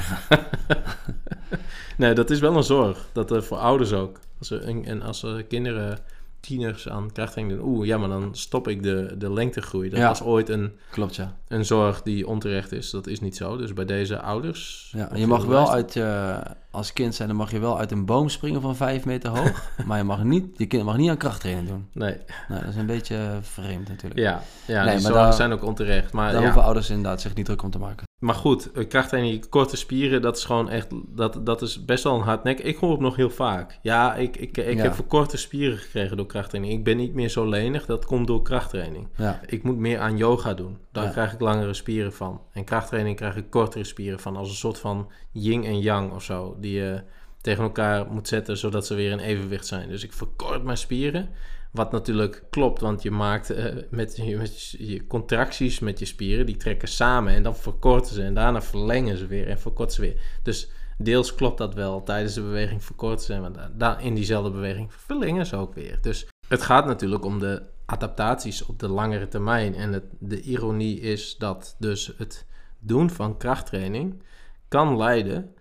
[1.96, 3.08] nee, dat is wel een zorg.
[3.12, 4.20] Dat er voor ouders ook.
[4.38, 5.98] Als er, en en als er kinderen,
[6.44, 9.88] tieners aan krachttraining doen, oeh, ja, maar dan stop ik de, de lengtegroei.
[9.90, 10.08] Dat Ja.
[10.08, 11.36] was ooit een, Klopt, ja.
[11.48, 12.90] een zorg die onterecht is.
[12.90, 13.56] Dat is niet zo.
[13.56, 14.92] Dus bij deze ouders.
[14.96, 15.08] ja.
[15.14, 18.28] Je mag wel uit, je als kind zijn, dan mag je wel uit een boom
[18.28, 19.70] springen van 5 meter hoog.
[19.86, 21.86] maar je mag niet, je kind mag niet aan krachttraining doen.
[21.92, 22.16] Nee,
[22.48, 24.20] Nou, dat is een beetje vreemd natuurlijk.
[24.20, 26.12] ja, ja Nee, die maar daar- zijn ook onterecht.
[26.12, 28.04] Maar Daar ja, hoeven ouders inderdaad zich niet druk om te maken.
[28.24, 32.14] Maar goed, eh, krachttraining, korte spieren, dat is gewoon echt, dat, dat is best wel
[32.14, 32.60] een hard nek.
[32.60, 33.78] Ik hoor het nog heel vaak.
[33.82, 34.82] Ja, ik, ik, ik Ja.
[34.82, 36.78] heb voor korte spieren gekregen door krachttraining.
[36.78, 39.08] Ik ben niet meer zo lenig, dat komt door krachttraining.
[39.16, 40.78] Ja, Ik moet meer aan yoga doen.
[40.92, 41.10] Daar Ja.
[41.10, 42.40] krijg ik langere spieren van.
[42.52, 44.36] En krachttraining krijg ik kortere spieren van.
[44.36, 46.56] Als een soort van yin en yang of zo.
[46.60, 47.02] Die je
[47.40, 49.88] tegen elkaar moet zetten, zodat ze weer in evenwicht zijn.
[49.88, 51.28] Dus ik verkort mijn spieren.
[51.74, 56.46] Wat natuurlijk klopt, want je maakt eh, met, je, met je contracties met je spieren,
[56.46, 60.00] die trekken samen en dan verkorten ze en daarna verlengen ze weer en verkorten ze
[60.00, 60.20] weer.
[60.42, 62.02] Dus deels klopt dat wel.
[62.02, 65.98] Tijdens de beweging verkorten ze en da- da- in diezelfde beweging verlengen ze ook weer.
[66.00, 69.74] Dus het gaat natuurlijk om de adaptaties op de langere termijn.
[69.74, 72.46] En het, de ironie is dat dus het
[72.78, 74.22] doen van krachttraining
[74.68, 75.54] kan leiden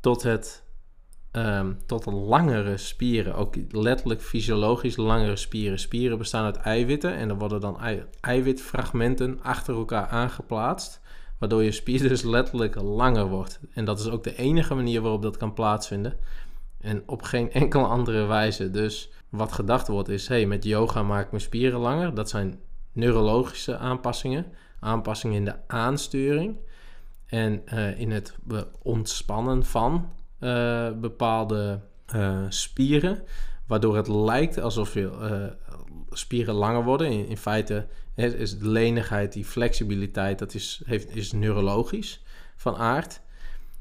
[0.00, 0.61] tot het
[1.32, 3.34] ehm, tot langere spieren.
[3.34, 5.78] Ook letterlijk fysiologisch langere spieren.
[5.78, 11.00] Spieren bestaan uit eiwitten en er worden dan ei- eiwitfragmenten achter elkaar aangeplaatst.
[11.38, 13.60] Waardoor je spier dus letterlijk langer wordt.
[13.74, 16.16] En dat is ook de enige manier waarop dat kan plaatsvinden.
[16.80, 18.70] En op geen enkele andere wijze.
[18.70, 22.14] Dus wat gedacht wordt is, hey, met yoga maak ik mijn spieren langer.
[22.14, 22.60] Dat zijn
[22.92, 24.46] neurologische aanpassingen.
[24.80, 26.56] Aanpassingen in de aansturing.
[27.26, 28.36] En eh, in het
[28.82, 33.22] ontspannen van eh, bepaalde eh, spieren.
[33.66, 35.76] Waardoor het lijkt alsof je eh,
[36.10, 37.10] spieren langer worden.
[37.10, 42.22] In, in feite is de lenigheid, die flexibiliteit, dat is, heeft, is neurologisch
[42.56, 43.20] van aard.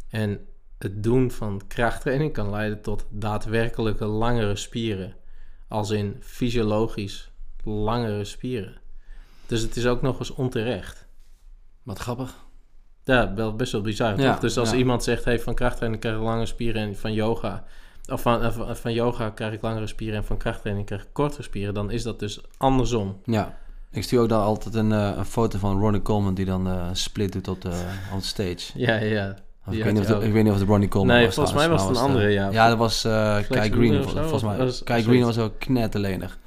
[0.09, 0.47] En
[0.77, 5.15] het doen van krachttraining kan leiden tot daadwerkelijke langere spieren.
[5.67, 7.31] Als in fysiologisch
[7.63, 8.81] langere spieren.
[9.45, 11.07] Dus het is ook nog eens onterecht.
[11.83, 12.49] wat grappig.
[13.11, 14.39] Ja, wel best wel bizar, Ja, toch?
[14.39, 14.77] Dus als ja.
[14.77, 17.63] iemand zegt, hey, van krachttraining krijg ik lange spieren en van yoga...
[18.11, 21.07] Of van, eh, van, van yoga krijg ik langere spieren en van krachttraining krijg ik
[21.11, 21.73] kortere spieren...
[21.73, 23.21] dan is dat dus andersom.
[23.25, 23.57] Ja,
[23.91, 26.83] ik stuur ook daar altijd een, eh, een foto van Ronnie Coleman die dan eh,
[26.93, 28.71] split doet op de, de stage.
[28.85, 29.35] Ja, ja,
[29.69, 30.21] ik, weet niet of ook.
[30.23, 31.35] ik weet niet of het Ronnie Coleman Nee, was.
[31.35, 32.49] volgens mij was het een de- andere, ja.
[32.51, 34.03] Ja, dat was eh Kai Green.
[34.03, 34.57] Volgens mij.
[34.57, 36.37] was- Kai Green was ook knetterlenig.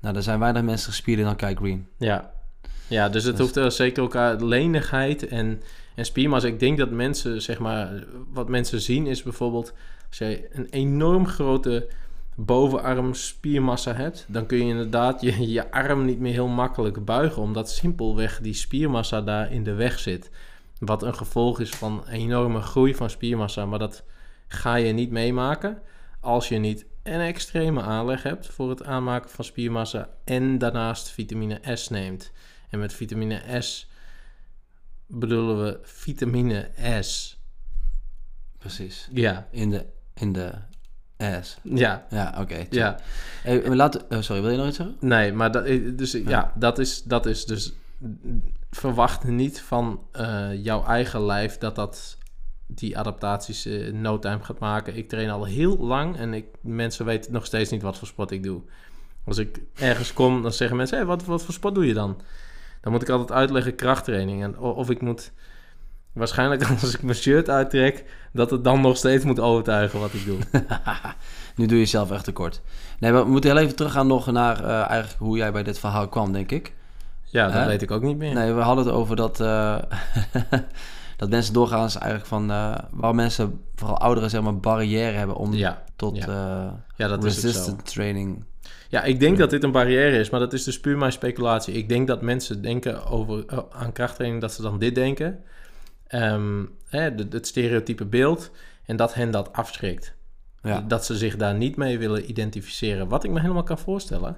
[0.00, 1.88] Nou, er zijn weinig mensen gespierder dan Kai Green.
[1.96, 2.30] Ja,
[2.86, 5.62] ja dus het Dus- hoeft er zeker elkaar lenigheid en,
[5.98, 6.48] en spiermassa.
[6.48, 9.72] Ik denk dat mensen, zeg maar, wat mensen zien is bijvoorbeeld...
[10.08, 11.88] als je een enorm grote
[12.34, 14.26] bovenarm spiermassa hebt...
[14.28, 17.42] dan kun je inderdaad je, je arm niet meer heel makkelijk buigen...
[17.42, 20.30] omdat simpelweg die spiermassa daar in de weg zit.
[20.78, 23.66] Wat een gevolg is van enorme groei van spiermassa.
[23.66, 24.04] Maar dat
[24.48, 25.82] ga je niet meemaken
[26.20, 31.60] als je niet een extreme aanleg hebt voor het aanmaken van spiermassa en daarnaast vitamine
[31.74, 32.32] S neemt.
[32.70, 33.87] En met vitamine S
[35.08, 37.38] bedoelen we vitamine S.
[38.58, 39.08] Precies.
[39.12, 40.52] Ja, In de, in de
[41.16, 41.58] ass.
[41.62, 42.66] ja, Ja, oké.
[42.70, 42.98] ja.
[43.42, 44.96] Hey, laten, oh, sorry, wil je nog iets zeggen?
[45.00, 45.64] Nee, maar dat,
[45.98, 46.20] dus, ja.
[46.28, 46.52] Ja.
[46.54, 47.72] dat, is, dat is dus...
[48.70, 52.16] Verwacht niet van eh, jouw eigen lijf dat dat
[52.66, 54.96] die adaptaties eh, no time gaat maken.
[54.96, 58.30] Ik train al heel lang en ik, mensen weten nog steeds niet wat voor sport
[58.30, 58.62] ik doe.
[59.24, 60.96] Als ik ergens kom, dan zeggen mensen...
[60.96, 62.20] Hey, wat, wat voor sport doe je dan?
[62.80, 64.42] Dan moet ik altijd uitleggen krachttraining.
[64.42, 65.32] En, of ik moet...
[66.12, 68.04] Waarschijnlijk als ik mijn shirt uittrek...
[68.32, 70.38] dat het dan nog steeds moet overtuigen wat ik doe.
[71.56, 72.60] Nu doe je jezelf echt tekort.
[72.98, 75.78] Nee, maar we moeten heel even teruggaan nog naar eh, eigenlijk hoe jij bij dit
[75.78, 76.74] verhaal kwam, denk ik.
[77.24, 78.34] Ja, dat weet ik ook niet meer.
[78.34, 79.78] Nee, we hadden het over dat, eh,
[81.16, 82.50] dat mensen doorgaans eigenlijk van...
[82.50, 86.82] eh, waar mensen, vooral ouderen, zeg maar, barrière hebben om Ja, tot ja.
[86.96, 88.44] ja, dat is resistant training.
[88.88, 91.74] Ja, ik denk dat dit een barrière is, maar dat is dus puur mijn speculatie.
[91.74, 95.42] Ik denk dat mensen denken over, oh, aan krachttraining, dat ze dan dit denken.
[96.06, 98.50] Ehm, hè, de- het stereotype beeld.
[98.84, 100.14] En dat hen dat afschrikt.
[100.62, 103.08] Ja, Dat ze zich daar niet mee willen identificeren.
[103.08, 104.36] Wat ik me helemaal kan voorstellen.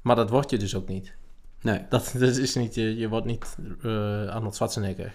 [0.00, 1.14] Maar dat word je dus ook niet.
[1.60, 1.80] nee.
[1.88, 5.12] Dat, dat is niet, je, je wordt niet eh Arnold Schwarzenegger.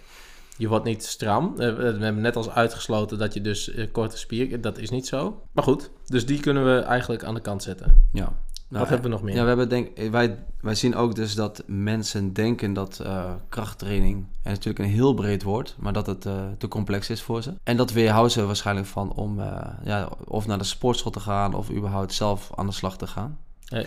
[0.57, 1.53] Je wordt niet stram.
[1.59, 4.61] Eh, we hebben net als uitgesloten dat je dus eh, korte spier...
[4.61, 5.41] Dat is niet zo.
[5.51, 8.07] Maar goed, dus die kunnen we eigenlijk aan de kant zetten.
[8.13, 8.33] Ja.
[8.69, 9.35] Nou, Wat hebben we nog meer?
[9.35, 14.25] Ja, we hebben denk, wij, wij zien ook dus dat mensen denken dat eh, krachttraining,
[14.43, 17.53] en natuurlijk een heel breed woord, maar dat het eh, te complex is voor ze.
[17.63, 21.53] En dat weerhoudt ze waarschijnlijk van om eh, ja, of naar de sportschool te gaan
[21.53, 23.37] of überhaupt zelf aan de slag te gaan.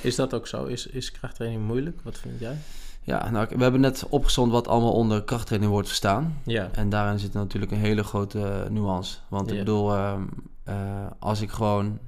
[0.01, 0.64] Is dat ook zo?
[0.64, 2.01] Is, is krachttraining moeilijk?
[2.03, 2.57] Wat vind jij?
[3.05, 6.41] Ja, nou, we hebben net opgezond wat allemaal onder krachttraining wordt verstaan.
[6.45, 9.16] Ja, En daarin zit natuurlijk een hele grote nuance.
[9.28, 10.22] Want ik bedoel, ehm,
[10.64, 10.74] eh,
[11.18, 11.99] als ik gewoon...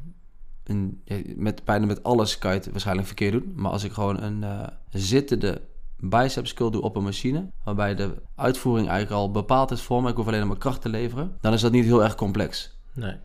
[0.65, 1.03] Een,
[1.37, 3.53] met, bijna met alles kan je het waarschijnlijk verkeerd doen.
[3.57, 5.61] Maar als ik gewoon een eh, zittende
[5.97, 7.51] biceps curl doe op een machine...
[7.65, 10.11] waarbij de uitvoering eigenlijk al bepaald is voor me...
[10.11, 11.37] ik hoef alleen maar kracht te leveren...
[11.41, 12.77] dan is dat niet heel erg complex.
[12.93, 13.17] nee.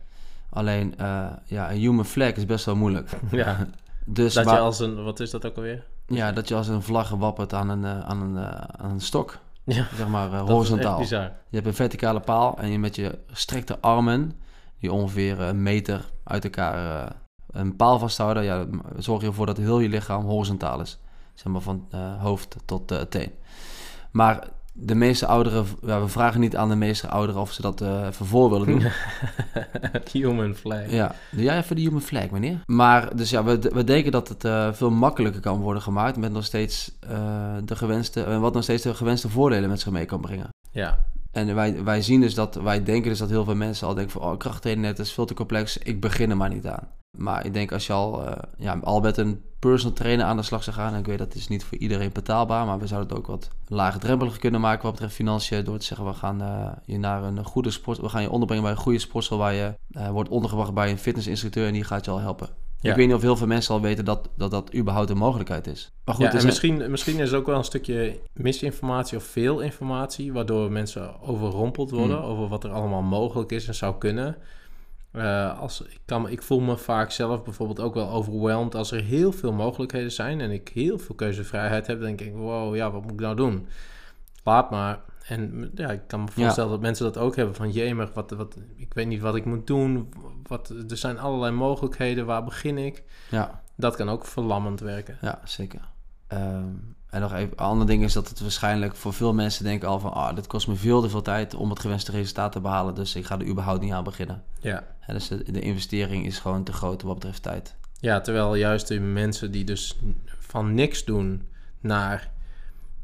[0.52, 3.10] Alleen, eh, ja, een human flag is best wel moeilijk.
[3.30, 3.66] Ja,
[4.04, 5.04] Dus dat je als een...
[5.04, 5.86] Wat is dat ook alweer?
[6.06, 8.38] ja, dat je als een vlag wappert aan een, eh, aan een,
[8.78, 9.38] aan een stok.
[9.64, 10.98] Ja, zeg maar dat is echt horizontaal.
[10.98, 11.22] bizar.
[11.22, 14.32] Je hebt een verticale paal en je met je gestrekte armen,
[14.78, 17.12] die ongeveer een meter uit elkaar
[17.52, 18.66] een paal vasthouden, ja,
[18.98, 20.98] zorg je ervoor dat heel je lichaam horizontaal is.
[21.34, 23.30] Zeg maar van eh, hoofd tot eh, teen.
[24.10, 27.80] Maar de meeste ouderen, ja, we vragen niet aan de meeste ouderen of ze dat
[27.80, 28.82] even voor willen doen.
[30.12, 30.90] Human flag.
[30.90, 32.62] Ja, doe jij even de human flag, meneer?
[32.66, 36.44] Maar, dus ja, we, we denken dat het veel makkelijker kan worden gemaakt met nog
[36.44, 36.92] steeds
[37.64, 40.48] de gewenste, wat nog steeds de gewenste voordelen met zich mee kan brengen.
[40.70, 43.94] Ja, En wij, wij zien dus dat, wij denken dus dat heel veel mensen al
[43.94, 46.88] denken van, oh, krachttraining net is veel te complex, ik begin er maar niet aan.
[47.18, 50.42] Maar ik denk als je al, eh, ja, al met een personal trainer aan de
[50.42, 53.08] slag zou gaan, en ik weet dat is niet voor iedereen betaalbaar, maar we zouden
[53.08, 56.72] het ook wat laagdrempeliger kunnen maken wat betreft financiën, door te zeggen we gaan eh,
[56.84, 59.74] je naar een goede sport, we gaan je onderbrengen bij een goede sportschool waar je
[59.90, 62.48] eh, wordt ondergebracht bij een fitnessinstructeur en die gaat je al helpen.
[62.80, 62.90] Ja.
[62.90, 65.66] Ik weet niet of heel veel mensen al weten dat dat, dat überhaupt een mogelijkheid
[65.66, 65.92] is.
[66.04, 69.16] Maar goed, ja, er en zijn- misschien, misschien is er ook wel een stukje misinformatie
[69.18, 72.26] of veel informatie, waardoor mensen overrompeld worden Hmm.
[72.26, 74.36] over wat er allemaal mogelijk is en zou kunnen.
[75.12, 79.02] Eh, als, ik, kan, ik voel me vaak zelf bijvoorbeeld ook wel overweldigd als er
[79.02, 81.98] heel veel mogelijkheden zijn en ik heel veel keuzevrijheid heb.
[81.98, 83.66] Dan denk ik, wow, ja, wat moet ik nou doen?
[84.44, 85.00] Laat maar.
[85.30, 88.56] En ja, ik kan me voorstellen dat mensen dat ook hebben van, jemig, wat, wat,
[88.76, 90.08] ik weet niet wat ik moet doen.
[90.46, 93.02] Wat, er zijn allerlei mogelijkheden, waar begin ik?
[93.30, 95.18] ja, Dat kan ook verlammend werken.
[95.20, 95.80] Ja, zeker.
[96.26, 96.74] Ehm,
[97.10, 99.98] en nog even, een ander ding is dat het waarschijnlijk voor veel mensen denken al
[99.98, 100.12] van...
[100.12, 102.94] ah, dit kost me veel te veel tijd om het gewenste resultaat te behalen...
[102.94, 104.42] dus ik ga er überhaupt niet aan beginnen.
[104.60, 104.84] Ja.
[105.00, 107.76] Hè, dus de, de investering is gewoon te groot wat betreft tijd.
[108.00, 109.98] Ja, terwijl juist de mensen die dus
[110.38, 111.48] van niks doen
[111.80, 112.30] naar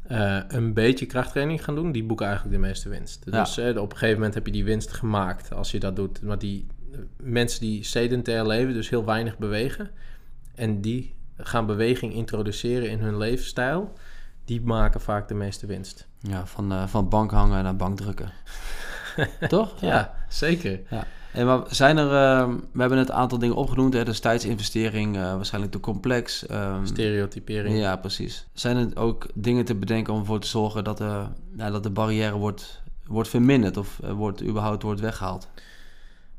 [0.08, 3.22] eh, een beetje krachttraining gaan doen, die boeken eigenlijk de meeste winst.
[3.24, 3.40] Ja.
[3.40, 6.22] Dus eh, op een gegeven moment heb je die winst gemaakt als je dat doet.
[6.22, 9.90] Maar die eh, mensen die sedentair leven, dus heel weinig bewegen,
[10.54, 13.92] en die gaan beweging introduceren in hun levensstijl,
[14.44, 16.08] die maken vaak de meeste winst.
[16.18, 18.32] Ja, van, van bank hangen naar bank drukken.
[19.48, 19.80] Toch?
[19.80, 20.80] Ja, zeker.
[21.32, 25.16] En maar zijn er, ehm, we hebben net een aantal dingen opgenoemd, hè, dus tijdsinvestering,
[25.16, 26.46] eh, waarschijnlijk te complex.
[26.46, 27.78] ehm, Stereotypering.
[27.78, 28.46] ja, precies.
[28.52, 31.24] Zijn er ook dingen te bedenken om ervoor te zorgen dat, de
[31.56, 35.48] ja, dat de barrière wordt, wordt verminderd of eh, wordt, überhaupt wordt weggehaald?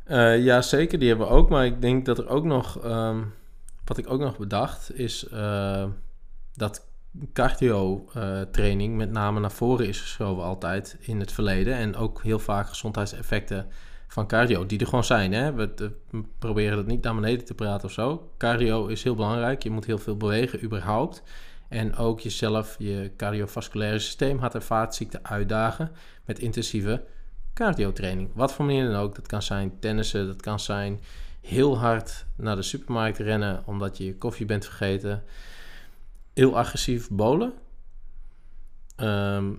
[0.03, 0.99] Eh, ja, zeker.
[0.99, 1.49] Die hebben we ook.
[1.49, 2.79] Maar ik denk dat er ook nog...
[2.79, 3.17] ehm,
[3.85, 5.25] wat ik ook nog bedacht is...
[7.19, 11.75] eh, dat cardio-training met name naar voren is geschoven altijd in het verleden.
[11.75, 13.67] En ook heel vaak gezondheidseffecten
[14.07, 15.33] van cardio, die er gewoon zijn.
[15.33, 15.53] Hè?
[15.53, 15.73] We,
[16.09, 18.31] we proberen dat niet naar beneden te praten of zo.
[18.37, 19.63] Cardio is heel belangrijk.
[19.63, 21.23] Je moet heel veel bewegen, überhaupt.
[21.69, 25.91] En ook jezelf, je cardiovasculaire systeem, hart- en vaatziekten uitdagen
[26.25, 27.03] met intensieve
[27.53, 28.29] cardiotraining.
[28.33, 29.15] Wat voor manier dan ook.
[29.15, 30.99] Dat kan zijn tennissen, dat kan zijn
[31.41, 35.23] heel hard naar de supermarkt rennen omdat je je koffie bent vergeten.
[36.37, 37.53] Heel agressief bowlen.
[38.95, 39.53] Ehm,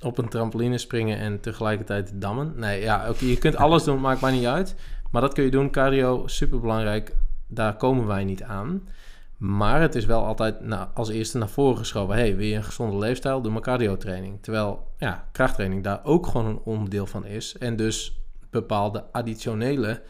[0.00, 2.52] op een trampoline springen en tegelijkertijd dammen.
[2.56, 4.74] Nee, ja, oké, je kunt alles doen, maakt mij niet uit.
[5.10, 5.70] Maar dat kun je doen.
[5.70, 7.16] Cardio, super belangrijk.
[7.46, 8.88] Daar komen wij niet aan.
[9.36, 12.14] Maar het is wel altijd nou, als eerste naar voren geschoven.
[12.14, 13.42] hey, wil je een gezonde leefstijl?
[13.42, 14.42] Doe maar cardio-training.
[14.42, 17.58] Terwijl ja, krachttraining daar ook gewoon een onderdeel van is.
[17.58, 20.02] En dus bepaalde additionele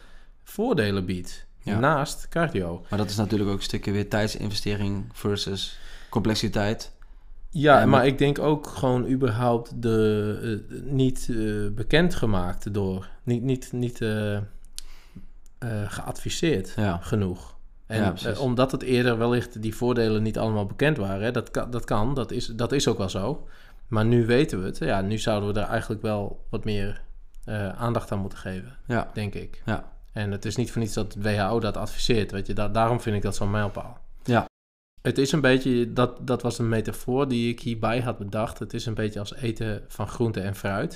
[0.43, 1.47] voordelen biedt.
[1.59, 1.79] Ja.
[1.79, 2.85] Naast cardio.
[2.89, 5.79] Maar dat is natuurlijk ook een stukje weer tijdsinvestering versus
[6.11, 6.91] complexiteit.
[7.49, 13.09] Ja, Ja, maar maar- ik denk ook gewoon überhaupt de eh, niet eh, bekendgemaakt door,
[13.23, 14.37] niet, niet, niet eh,
[15.87, 16.97] geadviseerd Ja.
[17.01, 17.55] genoeg.
[17.85, 21.71] En Ja, omdat het eerder wellicht die voordelen niet allemaal bekend waren, hè, dat, kan,
[21.71, 23.47] dat kan, dat is, dat is ook wel zo.
[23.87, 27.01] Maar nu weten we het, ja, nu zouden we daar eigenlijk wel wat meer
[27.77, 29.61] aandacht aan moeten geven, Ja, denk ik.
[29.65, 29.91] ja.
[30.11, 33.01] En het is niet voor niets dat het WHO dat adviseert, weet je, da- daarom
[33.01, 33.97] vind ik dat zo'n mijlpaal.
[35.01, 38.59] Het is een beetje, dat, dat was een metafoor die ik hierbij had bedacht.
[38.59, 40.93] Het is een beetje als eten van groente en fruit.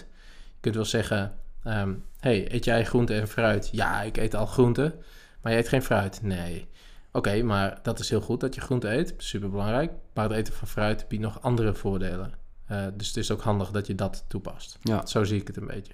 [0.53, 1.33] Je kunt wel zeggen,
[1.63, 3.69] ehm, hey, eet jij groente en fruit?
[3.71, 4.95] Ja, ik eet al groente,
[5.41, 6.21] maar je eet geen fruit.
[6.21, 6.67] Nee.
[7.11, 9.91] Oké, maar dat is heel goed dat je groente eet, super belangrijk.
[10.13, 12.33] Maar het eten van fruit biedt nog andere voordelen.
[12.65, 14.77] Eh, dus het is ook handig dat je dat toepast.
[14.81, 15.05] Ja.
[15.05, 15.93] Zo zie ik het een beetje.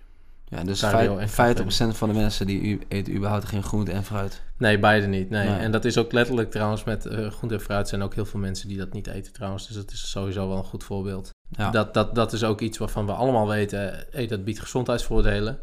[0.52, 3.92] Ja dus Cardio en vijf- 50% van de mensen die u, eten überhaupt geen groente
[3.92, 4.42] en fruit.
[4.58, 5.30] Nee, beide niet.
[5.30, 5.48] Nee.
[5.50, 5.60] Nee.
[5.60, 8.40] En dat is ook letterlijk trouwens met eh groente en fruit zijn ook heel veel
[8.40, 9.68] mensen die dat niet eten trouwens.
[9.68, 11.30] Dus dat is sowieso wel een goed voorbeeld.
[11.58, 15.60] Ja, Dat, dat, dat is ook iets waarvan we allemaal weten, hey, dat biedt gezondheidsvoordelen.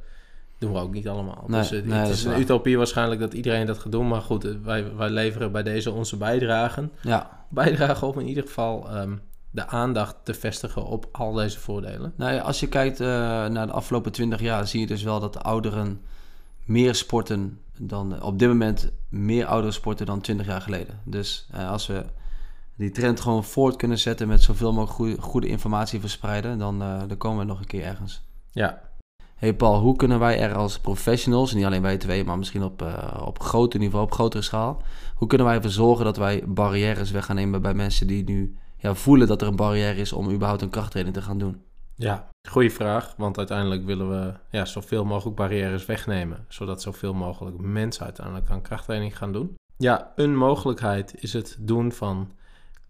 [0.58, 1.44] Doen we ook niet allemaal.
[1.46, 2.40] Nee, dus eh, nee, het is is een waar.
[2.40, 4.08] utopie waarschijnlijk dat iedereen dat gaat doen.
[4.08, 6.92] Maar goed, eh, wij, wij leveren bij deze onze bijdragen.
[7.00, 7.36] ja.
[7.50, 9.12] Bijdragen om in ieder geval ehm,
[9.58, 12.12] de aandacht te vestigen op al deze voordelen.
[12.16, 13.06] Nou ja, als je kijkt eh,
[13.46, 16.00] naar de afgelopen 20 jaar, zie je dus wel dat de ouderen
[16.64, 21.00] meer sporten dan op dit moment meer ouderen sporten dan 20 jaar geleden.
[21.04, 22.04] Dus eh, als we
[22.76, 27.02] die trend gewoon voort kunnen zetten met zoveel mogelijk goede, goede informatie verspreiden, dan, eh,
[27.08, 28.22] dan komen we nog een keer ergens.
[28.50, 28.88] Ja,
[29.38, 32.82] Hey Paul, hoe kunnen wij er als professionals, niet alleen wij twee, maar misschien op,
[32.82, 34.82] eh, op groter niveau, op grotere schaal,
[35.14, 38.56] hoe kunnen wij ervoor zorgen dat wij barrières weg gaan nemen bij mensen die nu
[38.78, 41.62] ja, voelen dat er een barrière is om überhaupt een krachttraining te gaan doen?
[41.98, 42.28] ja.
[42.48, 43.14] goede vraag.
[43.16, 46.44] Want uiteindelijk willen we ja, zoveel mogelijk barrières wegnemen.
[46.48, 49.54] Zodat zoveel mogelijk mensen uiteindelijk aan krachttraining gaan doen.
[49.76, 52.32] Ja, een mogelijkheid is het doen van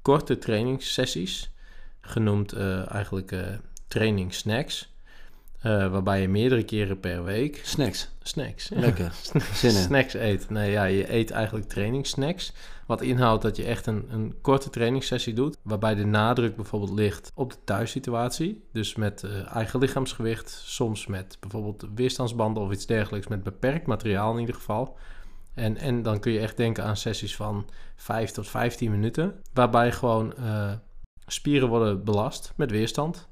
[0.03, 1.53] korte trainingssessies.
[2.01, 3.47] Genoemd eh, eigenlijk eh
[3.89, 4.93] training snacks.
[5.59, 8.09] Eh, waarbij je meerdere keren per week Snacks.
[8.23, 8.69] snacks.
[8.75, 9.13] Lekker.
[9.53, 10.51] Snacks eet.
[10.51, 12.53] Nee, ja, je eet eigenlijk trainingssnacks.
[12.87, 15.57] Wat inhoudt dat je echt een, een korte trainingssessie doet.
[15.63, 18.65] Waarbij de nadruk bijvoorbeeld ligt op de thuissituatie.
[18.73, 20.63] Dus met eh, eigen lichaamsgewicht.
[20.65, 23.27] Soms met bijvoorbeeld weerstandsbanden of iets dergelijks.
[23.27, 24.97] Met beperkt materiaal in ieder geval.
[25.55, 29.43] En, en dan kun je echt denken aan sessies van 5 tot 15 minuten.
[29.53, 30.73] Waarbij gewoon eh,
[31.27, 33.29] spieren worden belast met weerstand.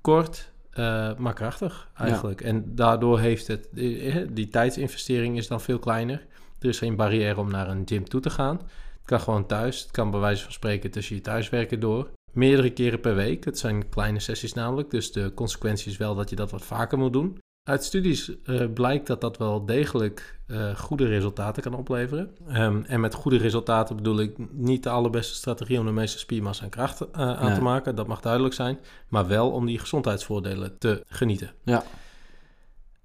[0.00, 2.40] Kort, eh, maar krachtig eigenlijk.
[2.40, 6.26] En daardoor heeft het, eh, die tijdsinvestering is dan veel kleiner.
[6.58, 8.56] Er is geen barrière om naar een gym toe te gaan.
[8.56, 9.82] Het kan gewoon thuis.
[9.82, 12.10] Het kan bij wijze van spreken tussen je thuiswerken door.
[12.32, 13.44] Meerdere keren per week.
[13.44, 14.90] Het zijn kleine sessies namelijk.
[14.90, 17.38] Dus de consequentie is wel dat je dat wat vaker moet doen.
[17.64, 22.36] Uit studies eh, blijkt dat dat wel degelijk eh, goede resultaten kan opleveren.
[22.48, 26.64] Ehm, en met goede resultaten bedoel ik niet de allerbeste strategie om de meeste spiermassa
[26.64, 27.54] en kracht eh, aan Nee.
[27.54, 27.94] te maken.
[27.94, 28.78] Dat mag duidelijk zijn.
[29.08, 31.50] Maar wel om die gezondheidsvoordelen te genieten.
[31.62, 31.84] Ja.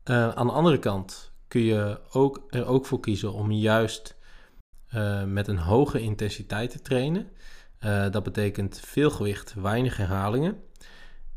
[0.04, 4.18] Aan de andere kant kun je ook, er ook voor kiezen om juist
[5.26, 7.28] met een hoge intensiteit te trainen.
[8.12, 10.58] Dat betekent veel gewicht, weinig herhalingen.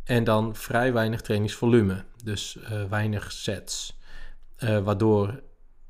[0.04, 2.04] En dan vrij weinig trainingsvolume.
[2.22, 3.98] Dus eh, weinig sets.
[4.56, 5.42] Eh, waardoor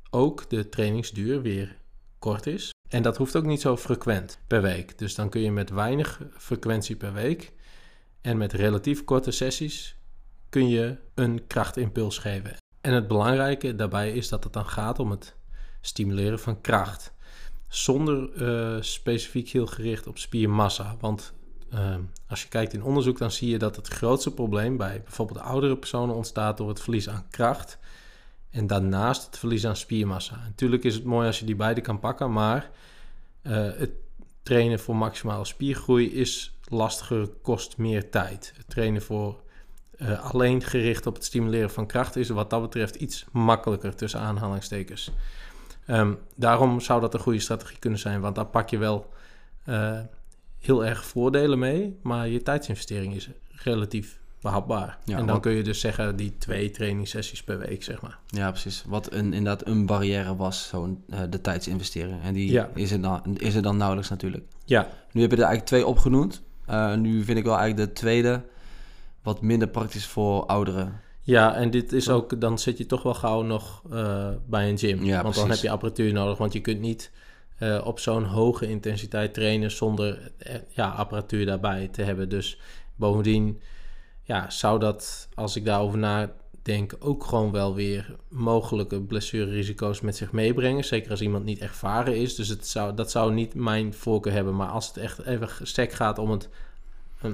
[0.09, 1.77] ook de trainingsduur weer
[2.19, 2.71] kort is.
[2.89, 4.97] En dat hoeft ook niet zo frequent per week.
[4.97, 7.53] Dus dan kun je met weinig frequentie per week
[8.21, 9.95] en met relatief korte sessies
[10.49, 12.55] kun je een krachtimpuls geven.
[12.81, 15.35] En het belangrijke daarbij is dat het dan gaat om het
[15.81, 17.13] stimuleren van kracht.
[17.67, 20.95] Zonder eh, specifiek heel gericht op spiermassa.
[20.99, 21.33] Want
[21.73, 21.95] eh,
[22.27, 25.77] als je kijkt in onderzoek, dan zie je dat het grootste probleem bij bijvoorbeeld oudere
[25.77, 27.77] personen ontstaat door het verlies aan kracht.
[28.49, 30.35] En daarnaast het verlies aan spiermassa.
[30.45, 32.69] Natuurlijk is het mooi als je die beide kan pakken, maar
[33.41, 33.91] eh, het
[34.43, 38.53] trainen voor maximale spiergroei is lastiger, kost meer tijd.
[38.57, 39.41] Het trainen voor
[39.97, 44.19] eh, alleen gericht op het stimuleren van kracht is wat dat betreft iets makkelijker tussen
[44.19, 45.11] aanhalingstekens.
[45.85, 49.11] Ehm, daarom zou dat een goede strategie kunnen zijn, want daar pak je wel
[49.63, 49.99] eh,
[50.65, 54.97] heel erg voordelen mee, maar je tijdsinvestering is relatief behapbaar.
[55.05, 58.17] Ja, en dan kun je dus zeggen die twee trainingssessies per week, zeg maar.
[58.27, 58.83] Ja, precies.
[58.87, 62.21] Wat een, inderdaad een barrière was, zo'n eh, de tijdsinvestering.
[62.23, 62.69] En die Ja.
[62.73, 64.43] is, er dan, is er dan nauwelijks natuurlijk.
[64.65, 66.41] Ja, Nu heb je er eigenlijk twee opgenoemd.
[66.65, 68.41] Eh, nu vind ik wel eigenlijk de tweede
[69.23, 71.01] wat minder praktisch voor ouderen.
[71.21, 74.77] Ja, en dit is ook, dan zit je toch wel gauw nog eh, bij een
[74.77, 75.03] gym.
[75.03, 77.11] Ja, want dan heb je apparatuur nodig, want je kunt niet
[77.63, 82.29] eh, op zo'n hoge intensiteit trainen zonder eh, ja, apparatuur daarbij te hebben.
[82.29, 82.59] Dus
[82.95, 83.61] bovendien
[84.23, 90.31] ja, zou dat, als ik daarover nadenk, ook gewoon wel weer mogelijke blessurerisico's met zich
[90.31, 90.83] meebrengen.
[90.83, 92.35] Zeker als iemand niet ervaren is.
[92.35, 94.55] Dus het zou, dat zou niet mijn voorkeur hebben.
[94.55, 96.49] Maar als het echt even stek gaat om het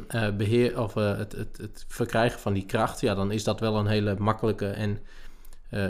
[0.07, 3.75] eh, beheer of het, het, het verkrijgen van die kracht, ja, dan is dat wel
[3.77, 4.99] een hele makkelijke en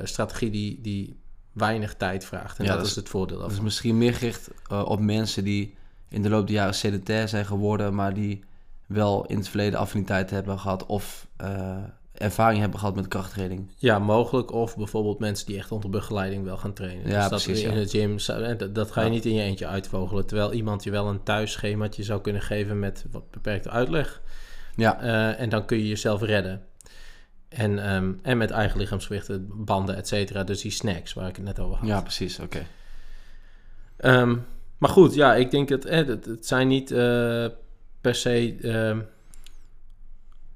[0.04, 1.18] strategie die, die
[1.60, 2.58] weinig tijd vraagt.
[2.60, 5.44] En Ja, dat, dat is het voordeel Dat is misschien meer gericht eh, op mensen
[5.44, 5.76] die
[6.10, 8.44] in de loop der jaren sedentair zijn geworden, maar die
[8.88, 11.78] wel in het verleden affiniteit hebben gehad of eh,
[12.14, 13.68] ervaring hebben gehad met krachttraining.
[13.78, 14.52] Ja, mogelijk.
[14.52, 17.08] Of bijvoorbeeld mensen die echt onder begeleiding wel gaan trainen.
[17.10, 17.76] Ja, dus dat precies, in ja.
[17.84, 18.18] de gym,
[18.58, 19.14] dat, dat ga je Ja.
[19.14, 20.26] niet in je eentje uitvogelen.
[20.26, 24.22] Terwijl iemand je wel een thuisschemaatje zou kunnen geven met wat beperkte uitleg.
[24.76, 26.62] Ja, Eh, en dan kun je jezelf redden.
[27.50, 30.44] En, ehm, en met eigen lichaamsgewichten, banden, et cetera.
[30.44, 31.88] Dus die snacks waar ik het net over had.
[31.88, 32.40] ja precies.
[32.40, 32.66] Oké.
[33.98, 34.38] Ehm,
[34.78, 37.46] maar goed, ja, ik denk dat eh, het, het zijn niet eh,
[38.02, 39.00] per se ehm,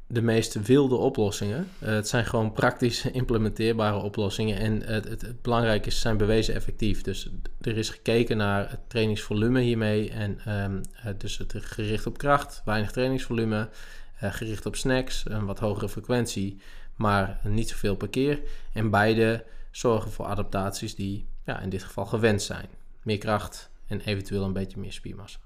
[0.07, 1.67] de meest wilde oplossingen.
[1.79, 4.57] Eh, het zijn gewoon praktisch implementeerbare oplossingen.
[4.57, 7.01] En het, het, het belangrijke is, ze zijn bewezen effectief.
[7.01, 7.29] Dus
[7.61, 10.09] er is gekeken naar het trainingsvolume hiermee.
[10.09, 13.69] En eh, dus het gericht op kracht, weinig trainingsvolume.
[14.15, 16.61] gericht op snacks, een wat hogere frequentie,
[16.95, 18.41] maar niet zoveel per keer.
[18.73, 22.67] En beide zorgen voor adaptaties die ja, in dit geval gewenst zijn.
[23.03, 25.39] Meer kracht en eventueel een beetje meer spiermassa.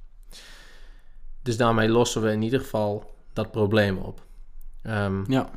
[1.42, 4.26] Dus daarmee lossen we in ieder geval dat probleem op.
[4.82, 5.50] Ehm, Ja,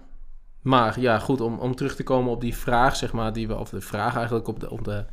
[0.61, 3.57] maar ja, goed, om, om terug te komen op die vraag, zeg maar, die we,
[3.57, 5.05] of de vraag eigenlijk op de, op de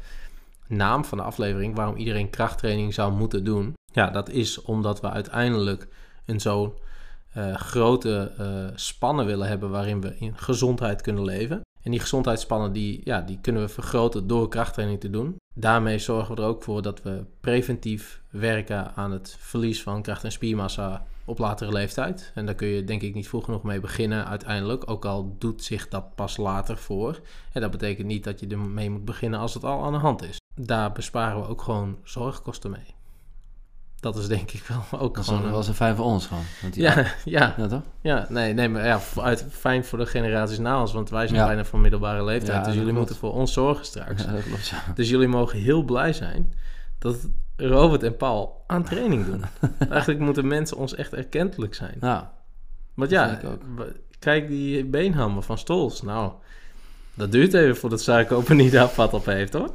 [0.68, 3.74] naam van de aflevering, waarom iedereen krachttraining zou moeten doen.
[3.92, 5.88] Ja, dat is omdat we uiteindelijk
[6.26, 6.74] een zo'n
[7.38, 11.62] uh, grote uh, spannen willen hebben waarin we in gezondheid kunnen leven.
[11.82, 15.36] En die gezondheidsspannen die, ja, die kunnen we vergroten door krachttraining te doen.
[15.56, 20.24] Daarmee zorgen we er ook voor dat we preventief werken aan het verlies van kracht-
[20.24, 22.32] en spiermassa op latere leeftijd.
[22.36, 24.90] En daar kun je denk ik niet vroeg genoeg mee beginnen uiteindelijk.
[24.90, 27.20] Ook al doet zich dat pas later voor.
[27.54, 30.24] En dat betekent niet dat je ermee moet beginnen als het al aan de hand
[30.24, 30.38] is.
[30.56, 32.97] Daar besparen we ook gewoon zorgkosten mee.
[34.00, 35.42] Dat is denk ik wel ook dat gewoon...
[35.42, 36.44] Dat was een fijn voor ons gewoon.
[36.62, 36.84] Want die...
[36.84, 36.96] ja,
[37.26, 37.56] ja.
[37.58, 37.82] Ja, toch?
[38.02, 40.94] Ja, nee, nee maar ja, uit, fijn voor de generaties na ons.
[40.94, 42.66] Want wij zijn bijna van middelbare leeftijd.
[42.66, 44.26] dus jullie moeten voor ons zorgen straks.
[44.26, 44.74] Dat klopt.
[44.96, 46.54] Dus jullie mogen heel blij zijn
[47.00, 47.16] dat
[47.56, 49.44] Robert en Paul aan training doen.
[49.90, 51.98] Eigenlijk moeten mensen ons echt erkentelijk zijn.
[52.02, 52.34] Ja.
[52.94, 53.40] Want ja,
[54.20, 56.02] kijk die beenhammer van Stols.
[56.02, 56.32] Nou,
[57.14, 59.72] dat duurt even voordat Suiker niet daar vat op heeft hoor.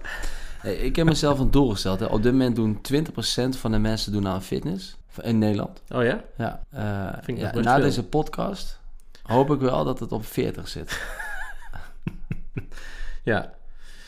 [0.63, 2.01] Hey, ik heb mezelf een doel gesteld.
[2.01, 2.07] Hè.
[2.07, 5.83] Op dit moment doen 20% van de mensen doen aan fitness in Nederland.
[5.89, 6.25] Oh ja?
[6.37, 6.65] Ja.
[6.75, 7.85] Uh, Vind ik ja na veel.
[7.85, 8.81] deze podcast
[9.23, 11.03] hoop ik wel dat het op 40 zit.
[13.25, 13.53] ja.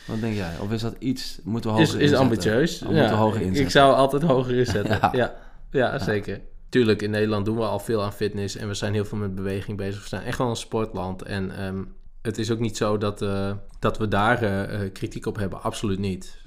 [0.07, 0.57] Wat denk jij?
[0.59, 2.79] Of is dat iets, moeten we hoger Is, is ambitieus.
[2.79, 3.63] Ja, moeten hoger inzetten.
[3.63, 4.97] Ik zou altijd hoger inzetten.
[5.01, 5.09] ja.
[5.13, 5.35] ja.
[5.71, 6.41] Ja, zeker.
[6.69, 9.35] Tuurlijk, in Nederland doen we al veel aan fitness en we zijn heel veel met
[9.35, 10.01] beweging bezig.
[10.01, 11.95] We zijn echt wel een sportland en um,
[12.25, 15.61] het is ook niet zo dat, uh, dat we daar uh, kritiek op hebben.
[15.61, 16.37] Absoluut niet.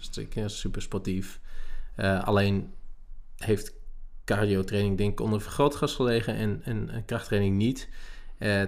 [0.47, 1.41] Super sportief.
[2.25, 2.73] Alleen
[3.37, 3.73] heeft
[4.25, 7.89] cardio training denk ik onder vergrootglas gelegen en, en, en krachttraining niet.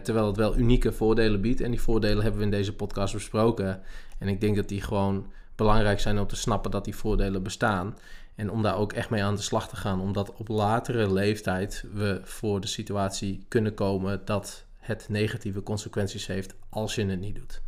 [0.03, 1.61] terwijl het wel unieke voordelen biedt.
[1.61, 3.83] En die voordelen hebben we in deze podcast besproken.
[4.19, 7.97] En ik denk dat die gewoon belangrijk zijn om te snappen dat die voordelen bestaan.
[8.35, 10.01] En om daar ook echt mee aan de slag te gaan.
[10.01, 16.55] Omdat op latere leeftijd we voor de situatie kunnen komen dat het negatieve consequenties heeft
[16.69, 17.63] als je het niet doet.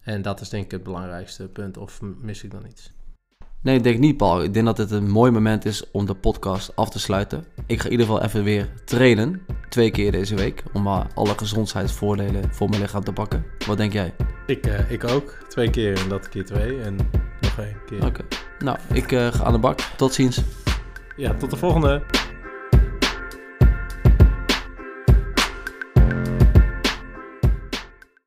[0.00, 1.76] En dat is denk ik het belangrijkste punt.
[1.76, 2.92] Of mis ik dan iets?
[3.62, 4.42] Nee, ik denk niet, Paul.
[4.42, 7.44] Ik denk dat het een mooi moment is om de podcast af te sluiten.
[7.66, 9.42] Ik ga in ieder geval even weer trainen.
[9.68, 10.62] Twee keer deze week.
[10.72, 13.44] Om alle gezondheidsvoordelen voor mijn lichaam te pakken.
[13.66, 14.14] Wat denk jij?
[14.46, 15.44] Ik, uh, ik ook.
[15.48, 16.80] Twee keer en dat keer twee.
[16.80, 16.96] En
[17.40, 18.06] nog één keer.
[18.06, 18.24] Oké.
[18.58, 19.80] Nou, ik uh, ga aan de bak.
[19.80, 20.42] Tot ziens.
[21.16, 22.02] Ja, tot de volgende.